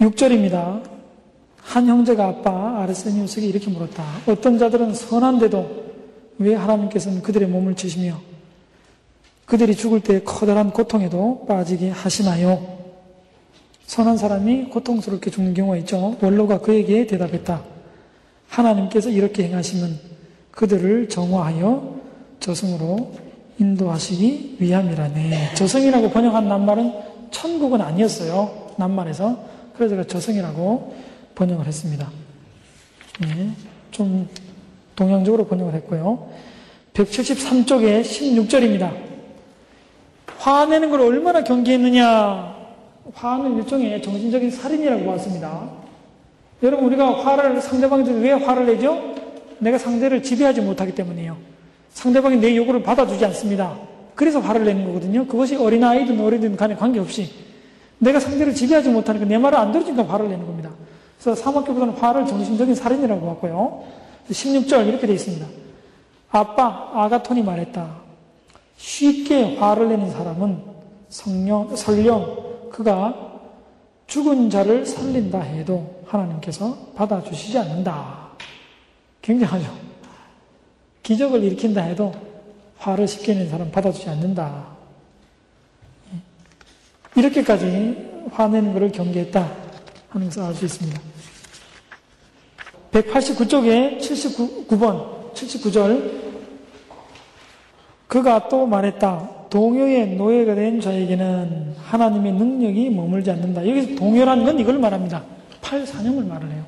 6절입니다. 0.00 0.82
한 1.56 1.86
형제가 1.86 2.28
아빠 2.28 2.82
아르세니우스에게 2.82 3.48
이렇게 3.48 3.70
물었다. 3.70 4.04
어떤 4.26 4.58
자들은 4.58 4.94
선한데도 4.94 5.84
왜 6.38 6.54
하나님께서는 6.54 7.22
그들의 7.22 7.48
몸을 7.48 7.74
치시며 7.74 8.20
그들이 9.46 9.74
죽을 9.74 10.00
때 10.00 10.22
커다란 10.22 10.70
고통에도 10.70 11.44
빠지게 11.46 11.90
하시나요? 11.90 12.74
선한 13.86 14.16
사람이 14.16 14.70
고통스럽게 14.70 15.30
죽는 15.30 15.54
경우가 15.54 15.76
있죠. 15.78 16.16
원로가 16.20 16.58
그에게 16.60 17.06
대답했다. 17.06 17.62
하나님께서 18.48 19.10
이렇게 19.10 19.44
행하시면 19.44 19.98
그들을 20.50 21.08
정화하여 21.08 22.00
저승으로 22.40 23.12
인도하시기 23.58 24.56
위함이라네. 24.58 25.54
저승이라고 25.54 26.10
번역한 26.10 26.48
낱말은 26.48 26.92
천국은 27.30 27.80
아니었어요. 27.80 28.74
낱말에서. 28.76 29.44
그래서 29.74 29.94
제가 29.94 30.06
저승이라고 30.06 30.94
번역을 31.34 31.66
했습니다. 31.66 32.10
네, 33.20 33.50
좀 33.90 34.28
동양적으로 34.96 35.46
번역을 35.46 35.74
했고요. 35.74 36.30
173쪽에 36.94 38.02
16절입니다. 38.02 39.13
화내는 40.44 40.90
걸 40.90 41.00
얼마나 41.00 41.42
경계했느냐. 41.42 42.54
화는 43.14 43.56
일종의 43.56 44.02
정신적인 44.02 44.50
살인이라고 44.50 45.06
봤습니다. 45.06 45.70
여러분, 46.62 46.84
우리가 46.86 47.24
화를, 47.24 47.60
상대방한테 47.62 48.12
왜 48.20 48.32
화를 48.32 48.66
내죠? 48.66 49.14
내가 49.58 49.78
상대를 49.78 50.22
지배하지 50.22 50.60
못하기 50.60 50.94
때문이에요. 50.94 51.36
상대방이 51.94 52.36
내 52.36 52.54
요구를 52.56 52.82
받아주지 52.82 53.24
않습니다. 53.24 53.74
그래서 54.14 54.38
화를 54.38 54.66
내는 54.66 54.84
거거든요. 54.84 55.26
그것이 55.26 55.56
어린아이든 55.56 56.20
어리든 56.20 56.56
간에 56.56 56.74
관계없이 56.74 57.30
내가 57.98 58.20
상대를 58.20 58.54
지배하지 58.54 58.90
못하니까 58.90 59.24
내 59.24 59.38
말을 59.38 59.58
안 59.58 59.72
들어주니까 59.72 60.06
화를 60.12 60.28
내는 60.28 60.44
겁니다. 60.44 60.70
그래서 61.18 61.40
사막교보다는 61.40 61.94
화를 61.94 62.26
정신적인 62.26 62.74
살인이라고 62.74 63.26
봤고요. 63.26 63.84
16절 64.30 64.88
이렇게 64.88 65.06
되어 65.06 65.14
있습니다. 65.14 65.46
아빠 66.30 66.90
아가톤이 66.92 67.42
말했다. 67.42 68.03
쉽게 68.76 69.56
화를 69.56 69.88
내는 69.88 70.10
사람은 70.10 70.62
성령, 71.08 71.74
설령 71.76 72.70
그가 72.70 73.40
죽은 74.06 74.50
자를 74.50 74.84
살린다 74.84 75.40
해도 75.40 76.02
하나님께서 76.06 76.76
받아주시지 76.94 77.58
않는다. 77.58 78.28
굉장하죠. 79.22 79.72
기적을 81.02 81.42
일으킨다 81.42 81.82
해도 81.82 82.12
화를 82.78 83.06
쉽게 83.08 83.34
내는 83.34 83.50
사람 83.50 83.70
받아주지 83.70 84.08
않는다. 84.10 84.66
이렇게까지 87.16 88.28
화내는 88.32 88.72
것을 88.72 88.90
경계했다 88.92 89.52
것을 90.12 90.42
알수 90.42 90.64
있습니다. 90.64 91.00
189쪽에 92.92 93.98
79번, 93.98 95.32
79절. 95.32 96.33
그가 98.06 98.48
또 98.48 98.66
말했다. 98.66 99.30
동요의 99.50 100.16
노예가 100.16 100.54
된 100.54 100.80
자에게는 100.80 101.74
하나님의 101.78 102.32
능력이 102.32 102.90
머물지 102.90 103.30
않는다. 103.30 103.66
여기서 103.68 103.94
동요라는 103.94 104.44
건 104.44 104.58
이걸 104.58 104.78
말합니다. 104.78 105.22
팔사념을 105.60 106.24
말을 106.24 106.50
해요. 106.50 106.64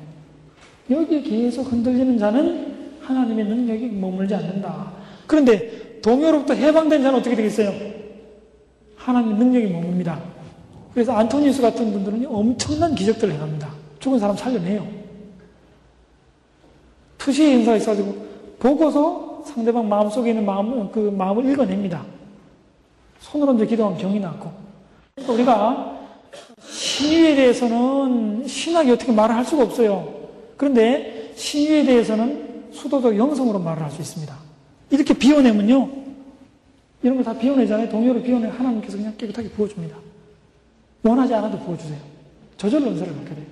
여기에 0.89 1.21
계속 1.21 1.71
흔들리는 1.71 2.17
자는 2.17 2.77
하나님의 3.01 3.45
능력이 3.45 3.87
머물지 3.87 4.35
않는다. 4.35 4.91
그런데 5.25 5.99
동요로부터 6.01 6.53
해방된 6.53 7.03
자는 7.03 7.19
어떻게 7.19 7.35
되겠어요? 7.35 7.73
하나님의 8.95 9.37
능력이 9.37 9.73
머뭅니다. 9.73 10.19
그래서 10.93 11.13
안토니우스 11.13 11.61
같은 11.61 11.91
분들은 11.91 12.25
엄청난 12.27 12.95
기적들을 12.95 13.33
행합니다. 13.33 13.69
죽은 13.99 14.17
사람 14.19 14.35
살려내요. 14.35 14.87
투시의 17.17 17.59
인사가 17.59 17.77
있어가지고 17.77 18.15
보고서 18.59 19.26
상대방 19.47 19.87
마음속에 19.89 20.29
있는 20.29 20.45
마음을, 20.45 20.91
그 20.91 20.99
마음을 20.99 21.49
읽어냅니다. 21.51 22.05
손으로 23.19 23.55
이제 23.55 23.65
기도하면 23.65 23.97
병이 23.97 24.19
낫고. 24.19 24.51
그러니까 25.15 25.33
우리가 25.33 25.97
신유에 26.61 27.35
대해서는 27.35 28.47
신학이 28.47 28.91
어떻게 28.91 29.11
말을 29.11 29.35
할 29.35 29.45
수가 29.45 29.63
없어요. 29.63 30.13
그런데 30.57 31.31
신유에 31.35 31.85
대해서는 31.85 32.67
수도적 32.71 33.17
영성으로 33.17 33.59
말을 33.59 33.83
할 33.83 33.91
수 33.91 34.01
있습니다. 34.01 34.35
이렇게 34.89 35.13
비워내면요. 35.13 35.89
이런 37.03 37.15
걸다 37.17 37.37
비워내잖아요. 37.37 37.89
동요를 37.89 38.23
비워내 38.23 38.47
하나님께서 38.47 38.97
그냥 38.97 39.13
깨끗하게 39.17 39.49
부어줍니다. 39.49 39.95
원하지 41.03 41.33
않아도 41.35 41.59
부어주세요. 41.59 41.99
저절로 42.57 42.87
은사를 42.87 43.13
받게 43.13 43.35
돼요. 43.35 43.45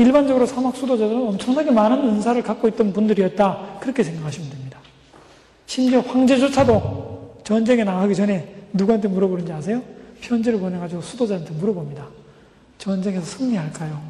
일반적으로 0.00 0.46
사막 0.46 0.74
수도자들은 0.74 1.28
엄청나게 1.28 1.70
많은 1.70 1.98
은사를 2.08 2.42
갖고 2.42 2.68
있던 2.68 2.92
분들이었다. 2.94 3.78
그렇게 3.80 4.02
생각하시면 4.02 4.48
됩니다. 4.48 4.78
심지어 5.66 6.00
황제조차도 6.00 7.40
전쟁에 7.44 7.84
나가기 7.84 8.14
전에 8.14 8.54
누구한테 8.72 9.08
물어보는지 9.08 9.52
아세요? 9.52 9.82
편지를 10.22 10.58
보내가지고 10.58 11.02
수도자한테 11.02 11.52
물어봅니다. 11.52 12.06
전쟁에서 12.78 13.26
승리할까요? 13.26 14.00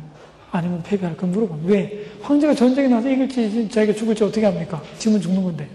아니면 0.52 0.80
패배할까 0.84 1.26
물어봅니다. 1.26 1.72
왜? 1.72 2.06
황제가 2.22 2.54
전쟁에 2.54 2.86
나서 2.86 3.10
이길지 3.10 3.68
자기가 3.68 3.92
죽을지 3.92 4.22
어떻게 4.22 4.46
합니까? 4.46 4.80
지면 4.96 5.20
죽는 5.20 5.42
건데. 5.42 5.68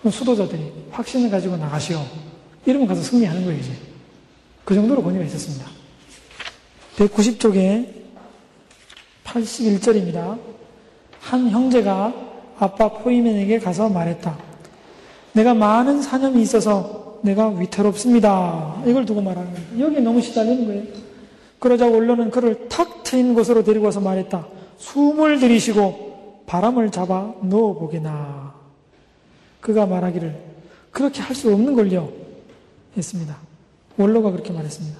그럼 0.00 0.12
수도자들이 0.12 0.72
확신을 0.90 1.30
가지고 1.30 1.58
나가시오. 1.58 2.02
이러면 2.64 2.88
가서 2.88 3.02
승리하는 3.02 3.44
거예요, 3.44 3.60
이제. 3.60 3.72
그 4.64 4.74
정도로 4.74 5.02
권위가 5.02 5.24
있었습니다. 5.24 5.66
190쪽에 6.96 8.01
81절입니다. 9.24 10.38
한 11.20 11.50
형제가 11.50 12.12
아빠 12.58 12.88
포이맨에게 12.92 13.58
가서 13.58 13.88
말했다. 13.88 14.36
내가 15.32 15.54
많은 15.54 16.02
사념이 16.02 16.42
있어서 16.42 17.18
내가 17.22 17.48
위태롭습니다. 17.48 18.82
이걸 18.86 19.06
두고 19.06 19.22
말하는 19.22 19.52
거예요. 19.52 19.86
여기 19.86 20.00
너무 20.00 20.20
시달리는 20.20 20.66
거예요. 20.66 20.82
그러자 21.58 21.86
원로는 21.86 22.30
그를 22.30 22.68
탁 22.68 23.04
트인 23.04 23.34
곳으로 23.34 23.62
데리고 23.62 23.86
와서 23.86 24.00
말했다. 24.00 24.46
숨을 24.78 25.38
들이쉬고 25.38 26.42
바람을 26.46 26.90
잡아 26.90 27.32
넣어보게나. 27.42 28.52
그가 29.60 29.86
말하기를 29.86 30.36
그렇게 30.90 31.22
할 31.22 31.36
수 31.36 31.52
없는 31.52 31.74
걸요. 31.74 32.10
했습니다. 32.96 33.36
원로가 33.96 34.30
그렇게 34.32 34.52
말했습니다. 34.52 34.98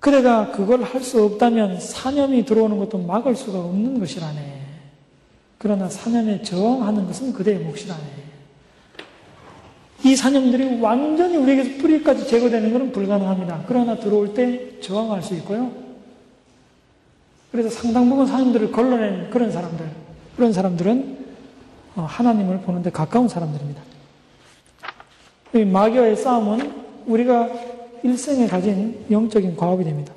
그대가 0.00 0.50
그걸 0.50 0.82
할 0.82 1.02
수 1.02 1.22
없다면 1.22 1.78
사념이 1.78 2.44
들어오는 2.44 2.78
것도 2.78 2.98
막을 2.98 3.36
수가 3.36 3.58
없는 3.58 4.00
것이라네. 4.00 4.60
그러나 5.58 5.88
사념에 5.88 6.42
저항하는 6.42 7.06
것은 7.06 7.32
그대의 7.34 7.58
몫이라네. 7.58 8.02
이 10.04 10.16
사념들이 10.16 10.80
완전히 10.80 11.36
우리에게서 11.36 11.82
뿌리까지 11.82 12.26
제거되는 12.26 12.72
것은 12.72 12.92
불가능합니다. 12.92 13.64
그러나 13.68 13.96
들어올 13.96 14.32
때 14.32 14.80
저항할 14.80 15.22
수 15.22 15.34
있고요. 15.34 15.70
그래서 17.52 17.68
상당 17.68 18.08
부분 18.08 18.26
사념들을 18.26 18.72
걸러낸 18.72 19.28
그런 19.28 19.52
사람들, 19.52 19.86
그런 20.36 20.52
사람들은 20.52 21.18
어, 21.96 22.02
하나님을 22.02 22.60
보는데 22.60 22.90
가까운 22.90 23.28
사람들입니다. 23.28 23.82
마귀와의 25.52 26.16
싸움은 26.16 26.72
우리가 27.06 27.50
일생에 28.02 28.46
가진 28.46 29.04
영적인 29.10 29.56
과업이 29.56 29.84
됩니다. 29.84 30.12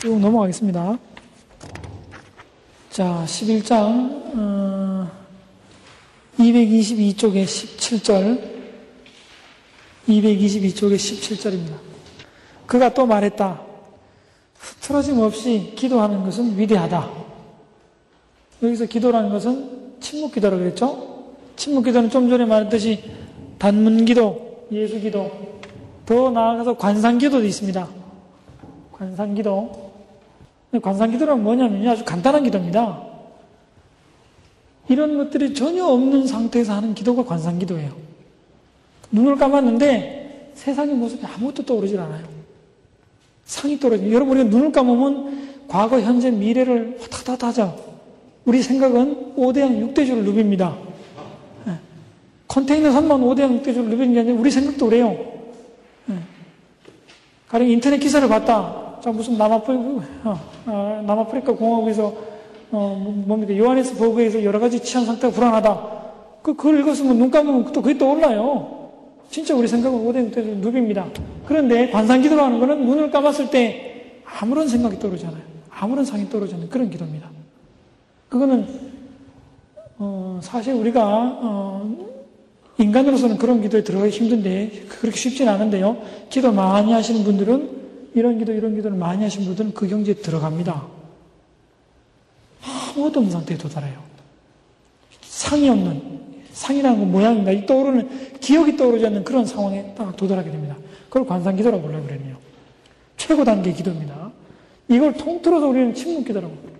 쭉 0.00 0.18
넘어가겠습니다. 0.18 0.98
자, 2.90 3.24
11장, 3.26 4.36
어, 4.36 5.10
222쪽에 6.38 7.44
17절, 7.44 8.54
222쪽에 10.08 10.96
17절입니다. 10.96 11.76
그가 12.66 12.92
또 12.92 13.06
말했다. 13.06 13.60
흐트러짐 14.58 15.18
없이 15.20 15.72
기도하는 15.76 16.22
것은 16.24 16.58
위대하다. 16.58 17.10
여기서 18.62 18.86
기도라는 18.86 19.30
것은 19.30 19.96
침묵 20.00 20.32
기도라고 20.32 20.62
그랬죠? 20.62 21.34
침묵 21.56 21.84
기도는 21.84 22.10
좀 22.10 22.28
전에 22.28 22.44
말했듯이 22.44 23.02
단문 23.58 24.04
기도, 24.04 24.43
예수 24.72 25.00
기도, 25.00 25.30
더 26.06 26.30
나아가서 26.30 26.76
관상 26.76 27.18
기도도 27.18 27.44
있습니다. 27.44 27.88
관상 28.92 29.34
기도. 29.34 29.92
관상 30.82 31.10
기도란 31.10 31.42
뭐냐면 31.42 31.86
아주 31.88 32.04
간단한 32.04 32.42
기도입니다. 32.42 33.02
이런 34.88 35.16
것들이 35.16 35.54
전혀 35.54 35.84
없는 35.84 36.26
상태에서 36.26 36.74
하는 36.74 36.94
기도가 36.94 37.24
관상 37.24 37.58
기도예요. 37.58 37.92
눈을 39.10 39.36
감았는데 39.36 40.52
세상의 40.54 40.94
모습이 40.94 41.24
아무것도 41.24 41.64
떠오르질 41.64 41.98
않아요. 42.00 42.24
상이 43.44 43.78
떨어져요. 43.78 44.12
여러분, 44.12 44.36
우리가 44.36 44.50
눈을 44.50 44.72
감으면 44.72 45.64
과거, 45.68 46.00
현재, 46.00 46.30
미래를 46.30 46.98
왔다 47.00 47.46
하죠. 47.48 47.76
우리 48.44 48.62
생각은 48.62 49.34
5대양 49.36 49.94
6대주를 49.94 50.24
누빕니다. 50.24 50.93
컨테이너 52.48 52.90
3만 52.90 53.20
5대양 53.20 53.62
6대주를 53.62 53.84
누비는 53.84 54.12
게 54.14 54.20
아니라 54.20 54.38
우리 54.38 54.50
생각도 54.50 54.86
그래요. 54.86 55.16
네. 56.06 56.16
가령 57.48 57.68
인터넷 57.68 57.98
기사를 57.98 58.26
봤다. 58.28 58.98
자, 59.02 59.10
무슨 59.10 59.36
남아프리카, 59.36 59.82
어, 60.24 60.40
어, 60.66 61.04
남아프리카 61.06 61.52
공화국에서, 61.52 62.14
어, 62.70 63.22
뭡니까, 63.26 63.56
요한에스 63.56 63.96
버그에서 63.96 64.42
여러 64.44 64.58
가지 64.58 64.80
치안 64.80 65.04
상태가 65.04 65.32
불안하다. 65.32 65.94
그, 66.42 66.54
그걸 66.54 66.80
읽었으면 66.80 67.18
눈 67.18 67.30
감으면 67.30 67.72
또 67.72 67.82
그게 67.82 67.98
떠올라요. 67.98 68.90
진짜 69.30 69.54
우리 69.54 69.68
생각은 69.68 69.98
5대 70.06 70.32
6대주 70.32 70.62
누빕니다. 70.62 71.10
그런데 71.44 71.90
관상 71.90 72.22
기도라는 72.22 72.60
거는 72.60 72.86
눈을 72.86 73.10
감았을 73.10 73.50
때 73.50 74.20
아무런 74.24 74.68
생각이 74.68 74.96
않아요. 75.26 75.42
아무런 75.70 76.04
상이 76.04 76.28
떨어지는 76.30 76.68
그런 76.68 76.88
기도입니다. 76.88 77.28
그거는, 78.28 78.66
어, 79.98 80.38
사실 80.42 80.74
우리가, 80.74 81.02
어, 81.42 82.13
인간으로서는 82.78 83.38
그런 83.38 83.60
기도에 83.62 83.84
들어가기 83.84 84.10
힘든데 84.10 84.86
그렇게 84.88 85.16
쉽진 85.16 85.48
않은데요. 85.48 86.02
기도 86.28 86.52
많이 86.52 86.92
하시는 86.92 87.22
분들은 87.22 87.84
이런 88.14 88.38
기도 88.38 88.52
이런 88.52 88.74
기도를 88.74 88.96
많이 88.96 89.22
하시는 89.22 89.46
분들은 89.46 89.74
그 89.74 89.88
경지에 89.88 90.14
들어갑니다. 90.14 90.86
아무것도 92.62 93.20
없는 93.20 93.30
상태에 93.30 93.56
도달해요. 93.56 94.02
상이 95.22 95.68
없는 95.68 96.24
상이라는 96.52 97.00
건 97.00 97.12
모양입니다. 97.12 97.50
이 97.50 97.66
떠오르는 97.66 98.38
기억이 98.40 98.76
떠오르지 98.76 99.06
않는 99.06 99.24
그런 99.24 99.44
상황에 99.44 99.94
딱 99.96 100.16
도달하게 100.16 100.50
됩니다. 100.50 100.76
그걸 101.08 101.26
관상 101.26 101.56
기도라고 101.56 101.82
불러요, 101.82 102.04
그러네요. 102.04 102.36
최고 103.16 103.44
단계 103.44 103.72
기도입니다. 103.72 104.32
이걸 104.88 105.12
통틀어서 105.14 105.66
우리는 105.66 105.94
침묵 105.94 106.24
기도라고 106.24 106.54
불러요. 106.54 106.74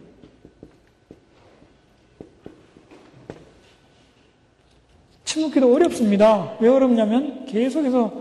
침묵기도 5.35 5.75
어렵습니다. 5.75 6.53
왜 6.61 6.69
어렵냐면 6.69 7.45
계속해서 7.47 8.13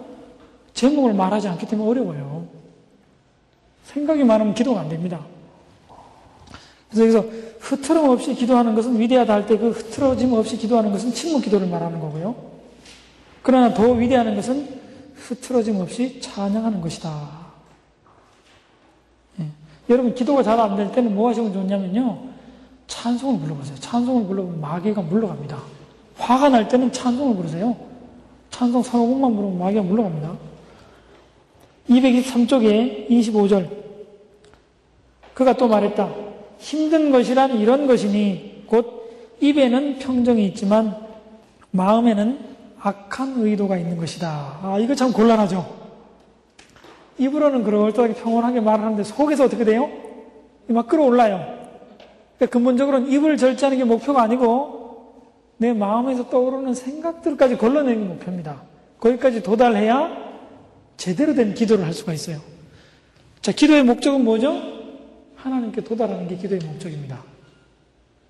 제목을 0.73 1.13
말하지 1.13 1.47
않기 1.47 1.67
때문에 1.67 1.87
어려워요. 1.87 2.47
생각이 3.85 4.23
많으면 4.23 4.55
기도가 4.55 4.81
안 4.81 4.89
됩니다. 4.89 5.19
그래서 6.89 7.03
여기서 7.03 7.25
흐트럼 7.59 8.09
없이 8.09 8.33
기도하는 8.33 8.73
것은 8.73 8.99
위대하다 8.99 9.31
할 9.33 9.45
때 9.45 9.57
그 9.57 9.69
흐트러짐 9.69 10.33
없이 10.33 10.57
기도하는 10.57 10.91
것은 10.91 11.13
침묵 11.13 11.43
기도를 11.43 11.67
말하는 11.67 11.99
거고요. 11.99 12.35
그러나 13.43 13.73
더 13.73 13.91
위대한 13.91 14.35
것은 14.35 14.81
흐트러짐 15.15 15.79
없이 15.79 16.19
찬양하는 16.19 16.81
것이다. 16.81 17.29
예. 19.39 19.45
여러분 19.89 20.15
기도가 20.15 20.41
잘 20.41 20.59
안 20.59 20.75
될 20.75 20.91
때는 20.91 21.13
뭐 21.13 21.29
하시면 21.29 21.53
좋냐면요. 21.53 22.23
찬송을 22.87 23.39
불러보세요. 23.39 23.75
찬송을 23.77 24.25
불러보면 24.25 24.59
마귀가 24.59 25.01
물러갑니다. 25.03 25.82
화가 26.17 26.49
날 26.49 26.67
때는 26.67 26.91
찬송을 26.91 27.35
부르세요. 27.35 27.75
찬송 28.49 28.83
서너 28.83 29.05
곡만 29.05 29.35
부르면 29.35 29.59
마귀가 29.59 29.81
물러갑니다. 29.81 30.31
223쪽에 31.89 33.09
25절. 33.09 33.69
그가 35.33 35.53
또 35.53 35.67
말했다. 35.67 36.09
힘든 36.59 37.11
것이란 37.11 37.59
이런 37.59 37.87
것이니 37.87 38.65
곧 38.67 39.37
입에는 39.41 39.99
평정이 39.99 40.45
있지만 40.47 40.95
마음에는 41.71 42.39
악한 42.79 43.35
의도가 43.37 43.77
있는 43.77 43.97
것이다. 43.97 44.59
아, 44.61 44.77
이거 44.79 44.93
참 44.93 45.11
곤란하죠? 45.11 45.83
입으로는 47.17 47.63
그럴듯하게 47.63 48.13
평온하게 48.15 48.59
말하는데 48.61 49.03
속에서 49.03 49.45
어떻게 49.45 49.63
돼요? 49.63 49.89
막 50.67 50.87
끌어올라요. 50.87 51.63
그러니까 52.37 52.45
근본적으로는 52.51 53.11
입을 53.11 53.37
절제하는 53.37 53.77
게 53.77 53.83
목표가 53.83 54.21
아니고 54.23 54.72
내 55.63 55.71
마음에서 55.71 56.29
떠오르는 56.29 56.73
생각들까지 56.73 57.57
걸러내는 57.57 58.01
게 58.01 58.07
목표입니다. 58.09 58.63
거기까지 58.99 59.41
도달해야 59.41 60.11
제대로 60.97 61.33
된 61.33 61.53
기도를 61.53 61.85
할 61.85 61.93
수가 61.93 62.11
있어요. 62.11 62.39
자, 63.41 63.53
기도의 63.53 63.83
목적은 63.85 64.25
뭐죠? 64.25 64.61
하나님께 65.37 65.85
도달하는 65.85 66.27
게 66.27 66.35
기도의 66.35 66.59
목적입니다. 66.65 67.23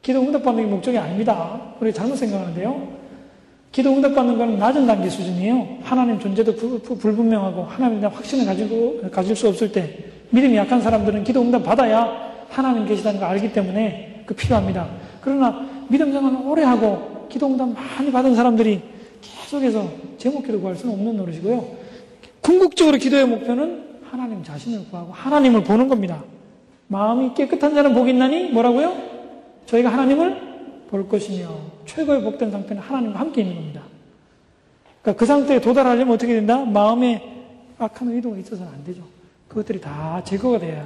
기도 0.04 0.22
응답받는 0.22 0.66
게 0.66 0.70
목적이 0.70 1.00
아닙니다. 1.00 1.74
우리 1.80 1.92
잘못 1.92 2.18
생각하는데요. 2.18 3.02
기도 3.72 3.90
응답받는 3.94 4.38
건 4.38 4.60
낮은 4.60 4.86
단계 4.86 5.10
수준이에요. 5.10 5.80
하나님 5.82 6.20
존재도 6.20 6.56
불, 6.56 7.16
분명하고 7.16 7.64
하나님에 7.64 8.02
대한 8.02 8.16
확신을 8.16 8.46
가지고 8.46 9.02
가질 9.10 9.36
수 9.36 9.48
없을 9.48 9.72
때 9.72 10.06
믿음이 10.30 10.56
약한 10.56 10.80
사람들은 10.80 11.24
기도 11.24 11.42
응답 11.42 11.64
받아야 11.64 12.32
하나님 12.50 12.86
계시다는 12.86 13.20
걸 13.20 13.30
알기 13.30 13.52
때문에 13.52 14.24
그 14.28 14.36
필요합니다. 14.36 14.88
그러나 15.20 15.68
믿음 15.90 16.12
생활을 16.12 16.38
오래 16.46 16.62
하고 16.62 17.13
기도 17.34 17.48
응답 17.48 17.70
많이 17.70 18.12
받은 18.12 18.36
사람들이 18.36 18.82
계속해서 19.22 19.92
제목 20.20 20.46
기도 20.46 20.62
구할 20.62 20.76
수는 20.76 20.94
없는 20.94 21.18
노릇이고요. 21.18 21.78
궁극적으로 22.42 22.98
기도의 22.98 23.26
목표는 23.26 24.02
하나님 24.04 24.44
자신을 24.44 24.90
구하고 24.90 25.12
하나님을 25.12 25.64
보는 25.64 25.88
겁니다. 25.88 26.24
마음이 26.88 27.34
깨끗한 27.34 27.74
자는 27.74 27.96
복이 27.96 28.12
있나니 28.12 28.52
뭐라고요? 28.52 28.96
저희가 29.66 29.92
하나님을 29.92 30.86
볼 30.90 31.10
것이며 31.10 31.50
최고의 31.88 32.22
복된 32.22 32.52
상태는 32.52 32.80
하나님과 32.80 33.20
함께 33.20 33.42
있는 33.42 33.56
겁니다. 33.56 33.82
그러니까 35.02 35.20
그 35.20 35.26
상태에 35.26 35.60
도달하려면 35.60 36.14
어떻게 36.14 36.36
된다? 36.36 36.64
마음에 36.64 37.48
악한 37.80 38.10
의도가 38.10 38.38
있어서는 38.38 38.72
안 38.72 38.84
되죠. 38.84 39.02
그것들이 39.48 39.82
다 39.82 40.22
제거가 40.24 40.60
돼야 40.60 40.86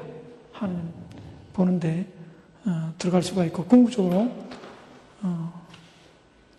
하나님 0.53 0.81
보는데 1.51 2.05
어, 2.65 2.93
들어갈 2.97 3.21
수가 3.21 3.43
있고 3.45 3.65
궁극적으로 3.65 4.29
어, 5.23 5.56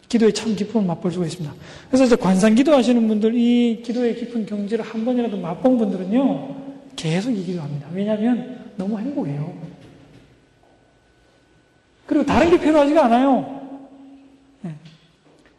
기도의 0.09 0.33
참 0.33 0.55
기쁨을 0.57 0.87
맛볼 0.87 1.13
수가 1.13 1.27
있습니다. 1.27 1.55
그래서 1.89 2.05
이제 2.05 2.17
관상 2.17 2.55
기도 2.55 2.73
하시는 2.75 3.07
분들 3.07 3.35
이 3.35 3.83
기도의 3.85 4.17
깊은 4.17 4.47
경지를 4.47 4.85
한 4.85 5.05
번이라도 5.05 5.37
맛본 5.37 5.77
분들은요 5.79 6.57
계속 6.97 7.31
이 7.31 7.45
기도합니다. 7.45 7.89
왜냐하면 7.93 8.73
너무 8.77 8.99
행복해요. 8.99 9.53
그리고 12.07 12.25
다른 12.25 12.51
게 12.51 12.59
필요하지가 12.59 13.05
않아요. 13.05 13.61
네. 14.63 14.75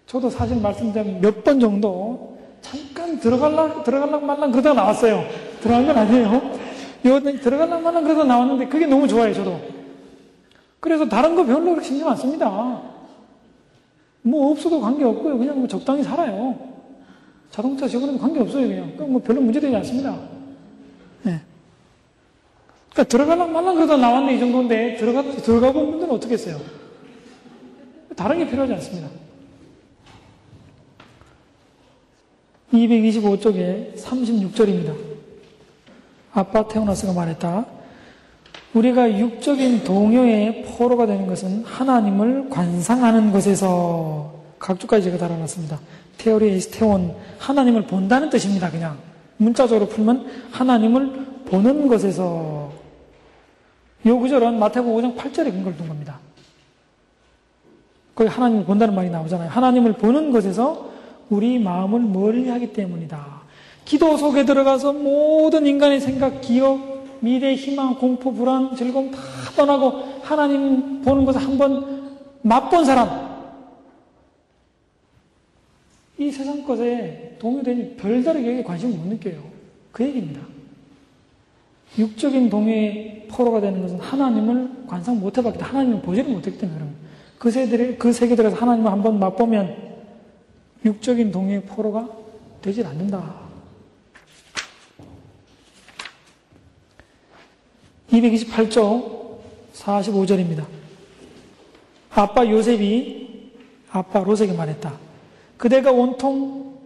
저도 0.07 0.29
사실 0.29 0.57
말씀드리면 0.57 1.21
몇 1.21 1.43
번 1.43 1.59
정도 1.59 2.37
잠깐 2.61 3.19
들어갈라, 3.19 3.83
들어갈라 3.83 4.19
말랑 4.19 4.51
그러다가 4.51 4.75
나왔어요. 4.81 5.23
들어간 5.61 5.85
건 5.85 5.97
아니에요. 5.97 6.59
요, 7.05 7.19
들어갈라 7.39 7.77
말랑 7.79 8.03
그러다 8.03 8.23
나왔는데 8.23 8.67
그게 8.67 8.85
너무 8.87 9.07
좋아요, 9.07 9.33
저도. 9.33 9.61
그래서 10.79 11.07
다른 11.07 11.35
거 11.35 11.45
별로 11.45 11.65
그렇게 11.65 11.83
신경 11.83 12.09
안 12.09 12.17
씁니다. 12.17 12.81
뭐 14.21 14.51
없어도 14.51 14.81
관계없고요. 14.81 15.37
그냥 15.37 15.59
뭐 15.59 15.67
적당히 15.67 16.03
살아요. 16.03 16.57
자동차 17.51 17.87
지원해도 17.87 18.19
관계없어요, 18.19 18.67
그냥. 18.67 19.11
뭐 19.11 19.21
별로 19.21 19.41
문제되지 19.41 19.75
않습니다. 19.77 20.17
네. 21.23 21.41
그러니까 22.91 23.03
들어가려면 23.09 23.53
말랑 23.53 23.75
그러다 23.75 23.97
나왔네 23.97 24.35
이 24.35 24.39
정도인데 24.39 24.97
들어가, 24.97 25.23
들어가 25.23 25.71
본 25.71 25.91
분들은 25.91 26.13
어떻게 26.13 26.33
했어요? 26.33 26.59
다른 28.15 28.39
게 28.39 28.47
필요하지 28.49 28.73
않습니다. 28.73 29.09
225쪽에 32.73 33.95
36절입니다. 33.95 34.95
아빠 36.33 36.67
태어나서가 36.67 37.13
말했다. 37.13 37.78
우리가 38.73 39.17
육적인 39.17 39.83
동요의 39.83 40.63
포로가 40.63 41.05
되는 41.05 41.25
것은 41.25 41.63
하나님을 41.63 42.49
관상하는 42.49 43.31
것에서 43.31 44.33
각주까지 44.59 45.05
제가 45.05 45.17
달아놨습니다. 45.17 45.79
테오리 46.17 46.49
에스테온 46.49 47.15
하나님을 47.39 47.83
본다는 47.87 48.29
뜻입니다. 48.29 48.69
그냥 48.69 48.97
문자적으로 49.37 49.87
풀면 49.87 50.27
하나님을 50.51 51.43
보는 51.45 51.87
것에서 51.87 52.71
이 54.05 54.11
구절은 54.11 54.59
마태복음 54.59 55.15
5장 55.15 55.17
8절에 55.17 55.51
근거를 55.51 55.77
둔 55.77 55.87
겁니다. 55.87 56.19
거기 58.13 58.29
하나님을 58.29 58.65
본다는 58.65 58.93
말이 58.93 59.09
나오잖아요. 59.09 59.49
하나님을 59.49 59.93
보는 59.93 60.31
것에서 60.31 60.89
우리 61.29 61.57
마음을 61.57 62.01
멀리하기 62.01 62.73
때문이다. 62.73 63.39
기도 63.85 64.17
속에 64.17 64.45
들어가서 64.45 64.93
모든 64.93 65.65
인간의 65.65 66.01
생각, 66.01 66.41
기억, 66.41 66.98
미래, 67.21 67.55
희망, 67.55 67.95
공포, 67.95 68.31
불안, 68.31 68.75
즐거움 68.75 69.11
다 69.11 69.19
떠나고 69.55 70.19
하나님 70.21 71.01
보는 71.01 71.25
것을 71.25 71.41
한번 71.41 72.17
맛본 72.41 72.85
사람. 72.85 73.29
이 76.17 76.31
세상 76.31 76.63
것에 76.63 77.37
동요되니 77.39 77.95
별다르게 77.95 78.63
관심을 78.63 78.97
못 78.97 79.07
느껴요. 79.07 79.41
그 79.91 80.03
얘기입니다. 80.03 80.41
육적인 81.97 82.49
동요의 82.49 83.27
포로가 83.29 83.61
되는 83.61 83.81
것은 83.81 83.99
하나님을 83.99 84.85
관상 84.87 85.19
못 85.19 85.37
해봤기 85.37 85.57
때문에 85.57 85.71
하나님을 85.71 86.01
보지를 86.01 86.31
못했기 86.31 86.59
때문에 86.59 86.77
그런 86.77 86.93
그 87.37 87.49
세들이, 87.49 87.97
그 87.97 88.11
세계 88.11 88.35
들어서 88.35 88.55
하나님을 88.55 88.91
한번 88.91 89.19
맛보면 89.19 89.75
육적인 90.85 91.31
동요의 91.31 91.63
포로가 91.63 92.09
되질 92.61 92.85
않는다. 92.85 93.48
228조 98.11 99.19
45절입니다. 99.73 100.65
아빠 102.11 102.47
요셉이 102.47 103.51
아빠 103.91 104.23
로색에 104.23 104.53
말했다. 104.53 104.93
그대가 105.57 105.91
온통, 105.91 106.77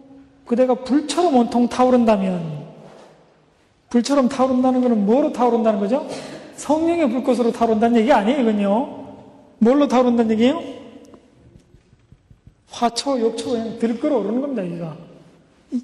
그대가 0.46 0.74
불처럼 0.74 1.36
온통 1.36 1.68
타오른다면 1.68 2.64
불처럼 3.88 4.28
타오른다는 4.28 4.80
것은 4.82 5.06
뭐로 5.06 5.32
타오른다는 5.32 5.78
거죠? 5.80 6.08
성령의 6.56 7.10
불꽃으로 7.10 7.52
타오른다는 7.52 8.00
얘기 8.00 8.12
아니에요, 8.12 8.40
이건요. 8.40 9.04
뭘로 9.58 9.88
타오른다는 9.88 10.32
얘기예요? 10.32 10.62
화초, 12.70 13.20
욕초, 13.20 13.50
그냥 13.50 13.78
들끓어 13.78 14.18
오르는 14.18 14.40
겁니다, 14.40 14.64
여기가. 14.66 14.96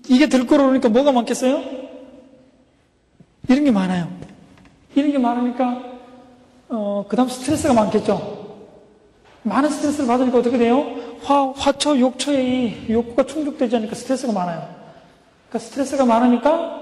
이게 0.09 0.28
들끓어 0.28 0.66
오르니까 0.66 0.88
뭐가 0.88 1.12
많겠어요? 1.12 1.62
이런 3.49 3.64
게 3.64 3.70
많아요. 3.70 4.09
이런 4.95 5.12
게 5.12 5.18
많으니까, 5.18 5.82
어, 6.68 7.05
그 7.09 7.16
다음 7.16 7.28
스트레스가 7.28 7.74
많겠죠. 7.74 8.41
많은 9.43 9.70
스트레스를 9.70 10.07
받으니까 10.07 10.38
어떻게 10.38 10.59
돼요? 10.59 10.84
화, 11.22 11.51
화초, 11.51 11.99
욕초의 11.99 12.86
이 12.88 12.93
욕구가 12.93 13.24
충족되지 13.24 13.76
않으니까 13.76 13.95
스트레스가 13.95 14.32
많아요. 14.32 14.68
그러니까 15.49 15.59
스트레스가 15.59 16.05
많으니까 16.05 16.78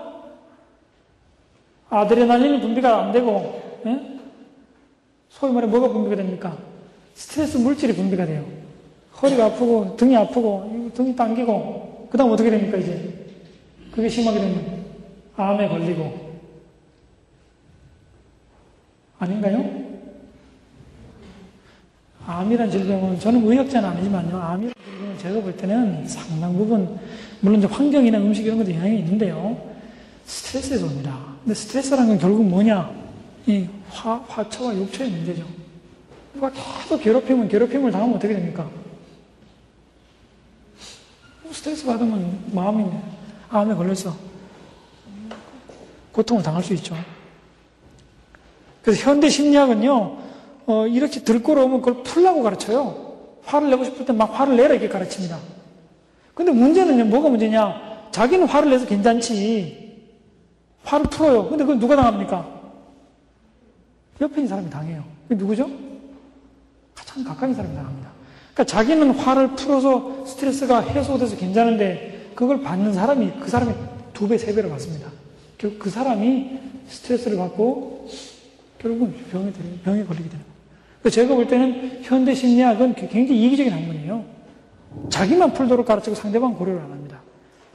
아드레날린이 1.90 2.60
분비가 2.60 3.04
안 3.04 3.12
되고, 3.12 3.80
예? 3.86 4.18
소위 5.28 5.52
말해 5.52 5.66
뭐가 5.66 5.88
분비가 5.88 6.16
됩니까? 6.16 6.56
스트레스 7.14 7.56
물질이 7.56 7.94
분비가 7.94 8.26
돼요. 8.26 8.44
허리가 9.22 9.46
아프고, 9.46 9.96
등이 9.96 10.16
아프고, 10.16 10.90
등이 10.94 11.16
당기고, 11.16 12.08
그 12.10 12.18
다음 12.18 12.30
어떻게 12.32 12.50
됩니까, 12.50 12.76
이제? 12.76 13.26
그게 13.90 14.08
심하게 14.08 14.40
되면 14.40 14.84
암에 15.36 15.68
걸리고. 15.68 16.27
아닌가요? 19.18 19.88
암이란 22.26 22.70
질병은 22.70 23.18
저는 23.18 23.44
의학자는 23.46 23.88
아니지만요. 23.88 24.36
암이란 24.36 24.74
질병은 24.84 25.18
제가 25.18 25.40
볼 25.40 25.56
때는 25.56 26.06
상당 26.06 26.56
부분, 26.56 26.98
물론 27.40 27.58
이제 27.58 27.66
환경이나 27.66 28.18
음식 28.18 28.44
이런 28.44 28.58
것도 28.58 28.70
영향이 28.70 28.98
있는데요. 29.00 29.56
스트레스에서 30.26 30.86
옵니다. 30.86 31.18
근데 31.42 31.54
스트레스라는 31.54 32.08
건 32.08 32.18
결국 32.18 32.44
뭐냐? 32.46 32.90
이 33.46 33.66
화, 33.88 34.16
화처와 34.28 34.76
욕처의 34.76 35.10
문제죠. 35.10 35.46
누가 36.34 36.50
계속 36.50 37.00
괴롭히면 37.00 37.48
괴롭힘을 37.48 37.90
당하면 37.90 38.16
어떻게 38.16 38.34
됩니까? 38.34 38.68
스트레스 41.50 41.86
받으면 41.86 42.50
마음이 42.52 42.84
암에 43.48 43.74
걸려서 43.74 44.14
고통을 46.12 46.42
당할 46.42 46.62
수 46.62 46.74
있죠. 46.74 46.94
그래서 48.82 49.10
현대 49.10 49.28
심리학은요, 49.28 50.16
어, 50.66 50.86
이렇게 50.86 51.20
들끓어오면 51.20 51.80
그걸 51.82 52.02
풀라고 52.02 52.42
가르쳐요. 52.42 53.08
화를 53.44 53.70
내고 53.70 53.84
싶을 53.84 54.04
때 54.04 54.12
막 54.12 54.38
화를 54.38 54.56
내라 54.56 54.74
이렇게 54.74 54.88
가르칩니다. 54.88 55.38
근데 56.34 56.52
문제는요, 56.52 57.04
뭐가 57.06 57.28
문제냐? 57.28 58.08
자기는 58.10 58.46
화를 58.46 58.70
내서 58.70 58.86
괜찮지. 58.86 59.88
화를 60.84 61.06
풀어요. 61.10 61.48
근데 61.48 61.64
그건 61.64 61.78
누가 61.78 61.96
당합니까? 61.96 62.46
옆에 64.20 64.34
있는 64.36 64.48
사람이 64.48 64.70
당해요. 64.70 65.04
그게 65.28 65.34
누구죠? 65.40 65.68
가장 66.94 67.24
가까이 67.24 67.50
있는 67.50 67.56
사람이 67.56 67.74
당합니다. 67.76 68.10
그러니까 68.54 68.64
자기는 68.64 69.10
화를 69.12 69.54
풀어서 69.54 70.24
스트레스가 70.26 70.80
해소돼서 70.80 71.36
괜찮은데 71.36 72.32
그걸 72.34 72.62
받는 72.62 72.92
사람이 72.94 73.32
그 73.40 73.48
사람이 73.48 73.72
두 74.12 74.26
배, 74.28 74.36
세 74.38 74.54
배를 74.54 74.70
받습니다. 74.70 75.08
결국 75.58 75.78
그 75.78 75.90
사람이 75.90 76.58
스트레스를 76.88 77.36
받고 77.36 78.08
결국은 78.78 79.14
병에, 79.30 79.52
병에 79.84 80.04
걸리게 80.04 80.28
되는 80.28 80.44
거예요. 80.44 81.10
제가 81.10 81.34
볼 81.34 81.46
때는 81.46 82.00
현대 82.02 82.34
심리학은 82.34 82.94
굉장히 82.94 83.44
이기적인 83.46 83.72
학문이에요. 83.72 84.24
자기만 85.08 85.52
풀도록 85.52 85.86
가르치고 85.86 86.16
상대방 86.16 86.54
고려를 86.54 86.80
안 86.80 86.90
합니다. 86.90 87.20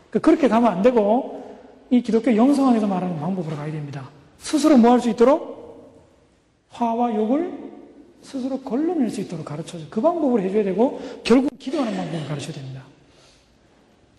그러니까 0.09 0.19
그렇게 0.25 0.47
가면 0.47 0.71
안 0.71 0.81
되고 0.81 1.43
이 1.89 2.01
기독교 2.01 2.35
영성 2.35 2.67
안에서 2.67 2.87
말하는 2.87 3.19
방법으로 3.19 3.55
가야 3.55 3.71
됩니다. 3.71 4.09
스스로 4.37 4.77
뭐 4.77 4.91
할 4.91 4.99
수 4.99 5.09
있도록? 5.09 5.53
화와 6.69 7.15
욕을 7.15 7.51
스스로 8.21 8.59
걸러낼 8.59 9.09
수 9.09 9.21
있도록 9.21 9.45
가르쳐줘. 9.45 9.85
그 9.89 10.01
방법을 10.01 10.41
해줘야 10.41 10.63
되고, 10.63 10.99
결국 11.23 11.51
기도하는 11.59 11.95
방법을 11.95 12.25
가르쳐야 12.25 12.53
됩니다. 12.53 12.81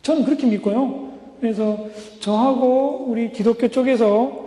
저는 0.03 0.25
그렇게 0.25 0.47
믿고요. 0.47 1.13
그래서 1.41 1.89
저하고 2.21 3.07
우리 3.09 3.33
기독교 3.33 3.67
쪽에서, 3.69 4.44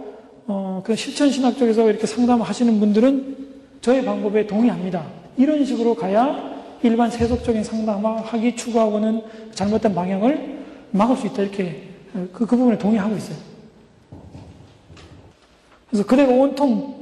어, 0.47 0.81
그 0.83 0.95
실천신학 0.95 1.57
쪽에서 1.57 1.89
이렇게 1.89 2.07
상담하시는 2.07 2.79
분들은 2.79 3.47
저의 3.81 4.03
방법에 4.05 4.47
동의합니다. 4.47 5.05
이런 5.37 5.63
식으로 5.65 5.95
가야 5.95 6.55
일반 6.83 7.09
세속적인 7.11 7.63
상담하기 7.63 8.55
추구하고는 8.55 9.23
잘못된 9.53 9.93
방향을 9.93 10.57
막을 10.91 11.17
수 11.17 11.27
있다. 11.27 11.41
이렇게 11.43 11.83
그, 12.13 12.29
그 12.31 12.45
부분에 12.45 12.77
동의하고 12.77 13.15
있어요. 13.17 13.37
그래서 15.89 16.05
그대가 16.05 16.31
온통 16.33 16.95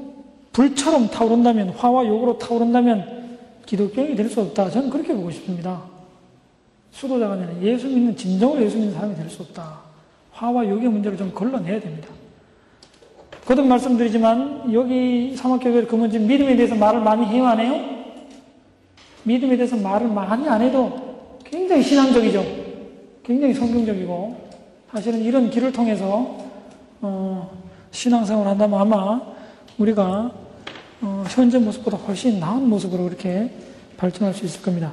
불처럼 0.52 1.10
타오른다면, 1.10 1.70
화와 1.70 2.06
욕으로 2.08 2.38
타오른다면 2.38 3.38
기독교인이 3.66 4.16
될 4.16 4.30
수 4.30 4.42
없다. 4.42 4.70
저는 4.70 4.90
그렇게 4.90 5.14
보고 5.14 5.30
싶습니다. 5.32 5.84
수도자가 6.92 7.34
아니라 7.34 7.62
예수 7.62 7.88
믿는, 7.88 8.16
진정으로 8.16 8.64
예수 8.64 8.78
믿는 8.78 8.94
사람이 8.94 9.16
될 9.16 9.30
수 9.30 9.42
없다. 9.44 9.80
화와 10.32 10.68
욕의 10.68 10.90
문제를 10.90 11.18
좀 11.18 11.32
걸러내야 11.34 11.80
됩니다. 11.80 12.08
거듭 13.46 13.68
말씀드리지만, 13.68 14.74
여기 14.74 15.36
사막교회 15.36 15.86
그 15.86 15.96
문제 15.96 16.18
믿음에 16.18 16.56
대해서 16.56 16.76
말을 16.76 17.02
많이 17.02 17.26
해요, 17.26 17.46
안 17.46 17.60
해요? 17.60 17.80
믿음에 19.24 19.56
대해서 19.56 19.76
말을 19.76 20.08
많이 20.08 20.48
안 20.48 20.62
해도 20.62 21.30
굉장히 21.44 21.84
신앙적이죠. 21.84 22.44
굉장히 23.24 23.54
성경적이고, 23.54 24.36
사실은 24.92 25.22
이런 25.22 25.50
길을 25.50 25.72
통해서, 25.72 26.38
어, 27.02 27.50
신앙생활을 27.92 28.52
한다면 28.52 28.80
아마 28.80 29.22
우리가 29.78 30.32
어, 31.02 31.24
현재 31.30 31.58
모습보다 31.60 31.98
훨씬 31.98 32.40
나은 32.40 32.68
모습으로 32.68 33.08
이렇게 33.08 33.52
발전할 33.98 34.34
수 34.34 34.46
있을 34.46 34.62
겁니다. 34.62 34.92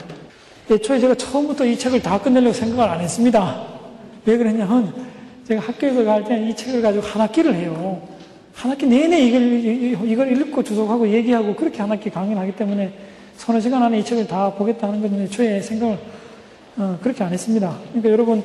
애초에 0.71 1.01
제가 1.01 1.15
처음부터 1.15 1.65
이 1.65 1.79
책을 1.79 2.03
다 2.03 2.21
끝내려고 2.21 2.53
생각을 2.53 2.89
안 2.89 3.01
했습니다. 3.01 3.67
왜 4.25 4.37
그랬냐면 4.37 4.95
제가 5.47 5.61
학교에서 5.61 6.05
갈 6.05 6.25
때는 6.25 6.49
이 6.49 6.57
책을 6.57 6.83
가지고 6.83 7.07
한 7.07 7.23
학기를 7.23 7.55
해요. 7.55 8.01
한 8.55 8.71
학기 8.71 8.87
내내 8.87 9.21
이걸, 9.21 10.09
이걸 10.09 10.33
읽고 10.33 10.63
주석하고 10.63 11.09
얘기하고 11.09 11.55
그렇게 11.55 11.79
한 11.81 11.91
학기 11.91 12.11
강의를 12.11 12.41
하기 12.43 12.57
때문에 12.57 12.93
서너 13.37 13.61
시간 13.61 13.83
안에 13.83 13.99
이 13.99 14.05
책을 14.05 14.27
다 14.27 14.53
보겠다는 14.55 15.01
건 15.01 15.21
애초에 15.23 15.61
생각을 15.61 15.99
어, 16.77 16.99
그렇게 17.03 17.25
안 17.25 17.33
했습니다. 17.33 17.77
그러니까 17.89 18.11
여러분 18.11 18.43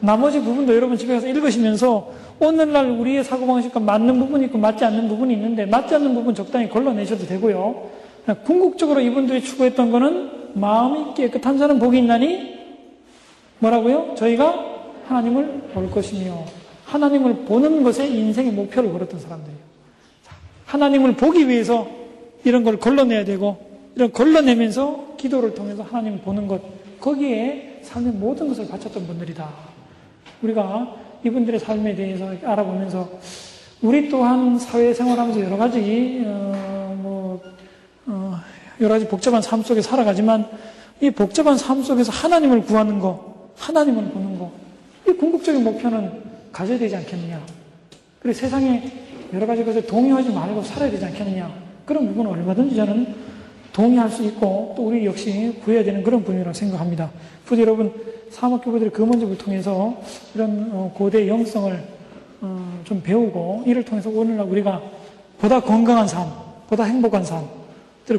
나머지 0.00 0.40
부분도 0.40 0.74
여러분 0.74 0.96
집에 0.96 1.14
가서 1.14 1.26
읽으시면서 1.28 2.12
오늘날 2.38 2.90
우리의 2.90 3.22
사고방식과 3.22 3.80
맞는 3.80 4.18
부분이 4.18 4.46
있고 4.46 4.58
맞지 4.58 4.84
않는 4.84 5.08
부분이 5.08 5.34
있는데 5.34 5.66
맞지 5.66 5.94
않는 5.94 6.14
부분 6.14 6.34
적당히 6.34 6.68
걸러내셔도 6.68 7.26
되고요. 7.26 7.90
궁극적으로 8.44 9.00
이분들이 9.00 9.42
추구했던 9.42 9.90
거는 9.90 10.30
마음이 10.54 11.14
깨끗한 11.14 11.58
자는 11.58 11.78
복이 11.78 11.98
있나니 11.98 12.58
뭐라고요? 13.58 14.14
저희가 14.16 14.64
하나님을 15.06 15.70
볼 15.74 15.90
것이며 15.90 16.44
하나님을 16.90 17.44
보는 17.44 17.82
것에 17.84 18.06
인생의 18.08 18.52
목표를 18.52 18.92
걸었던 18.92 19.20
사람들이에요. 19.20 19.60
하나님을 20.66 21.14
보기 21.16 21.48
위해서 21.48 21.88
이런 22.44 22.64
걸 22.64 22.78
걸러내야 22.78 23.24
되고 23.24 23.58
이런 23.94 24.12
걸러내면서 24.12 25.14
기도를 25.16 25.54
통해서 25.54 25.82
하나님을 25.82 26.18
보는 26.20 26.48
것 26.48 26.60
거기에 27.00 27.80
삶의 27.82 28.12
모든 28.12 28.48
것을 28.48 28.68
바쳤던 28.68 29.06
분들이다. 29.06 29.48
우리가 30.42 30.96
이분들의 31.24 31.60
삶에 31.60 31.94
대해서 31.94 32.32
알아보면서 32.42 33.08
우리 33.82 34.08
또한 34.08 34.58
사회생활하면서 34.58 35.40
여러 35.42 35.56
가지 35.56 36.22
어, 36.26 36.98
뭐 37.00 37.42
어, 38.06 38.36
여러 38.80 38.94
가지 38.94 39.06
복잡한 39.06 39.40
삶 39.42 39.62
속에 39.62 39.80
살아가지만 39.80 40.46
이 41.00 41.10
복잡한 41.10 41.56
삶 41.56 41.82
속에서 41.82 42.12
하나님을 42.12 42.62
구하는 42.62 42.98
거, 42.98 43.50
하나님을 43.56 44.04
보는 44.10 44.38
거, 44.38 44.50
이 45.08 45.12
궁극적인 45.12 45.64
목표는 45.64 46.29
가져야 46.52 46.78
되지 46.78 46.96
않겠느냐. 46.96 47.40
그리고 48.20 48.38
세상에 48.38 48.82
여러 49.32 49.46
가지 49.46 49.64
것을 49.64 49.86
동요하지 49.86 50.30
말고 50.30 50.62
살아야 50.62 50.90
되지 50.90 51.04
않겠느냐. 51.04 51.52
그런 51.84 52.06
부분은 52.08 52.30
얼마든지 52.30 52.76
저는 52.76 53.14
동의할 53.72 54.10
수 54.10 54.24
있고 54.24 54.74
또 54.76 54.88
우리 54.88 55.06
역시 55.06 55.58
구해야 55.64 55.84
되는 55.84 56.02
그런 56.02 56.22
분이라고 56.24 56.52
생각합니다. 56.52 57.10
부디 57.44 57.62
여러분 57.62 57.92
사막교부들의 58.30 58.92
그 58.92 59.02
문제를 59.02 59.36
통해서 59.38 60.00
이런 60.34 60.70
어, 60.72 60.92
고대 60.94 61.26
영성을 61.26 61.82
어, 62.42 62.80
좀 62.84 63.02
배우고 63.02 63.64
이를 63.66 63.84
통해서 63.84 64.08
오늘날 64.10 64.46
우리가 64.46 64.80
보다 65.38 65.60
건강한 65.60 66.06
삶, 66.06 66.28
보다 66.68 66.84
행복한 66.84 67.24
삶, 67.24 67.44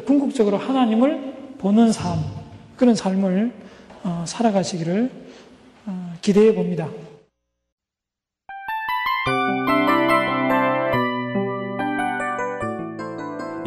궁극적으로 0.04 0.56
하나님을 0.56 1.56
보는 1.58 1.92
삶, 1.92 2.18
그런 2.76 2.94
삶을 2.94 3.52
어, 4.04 4.24
살아가시기를 4.26 5.10
기대해 6.20 6.54
봅니다. 6.54 6.88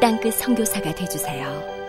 땅끝 0.00 0.34
성교사가 0.34 0.94
되주세요 0.94 1.79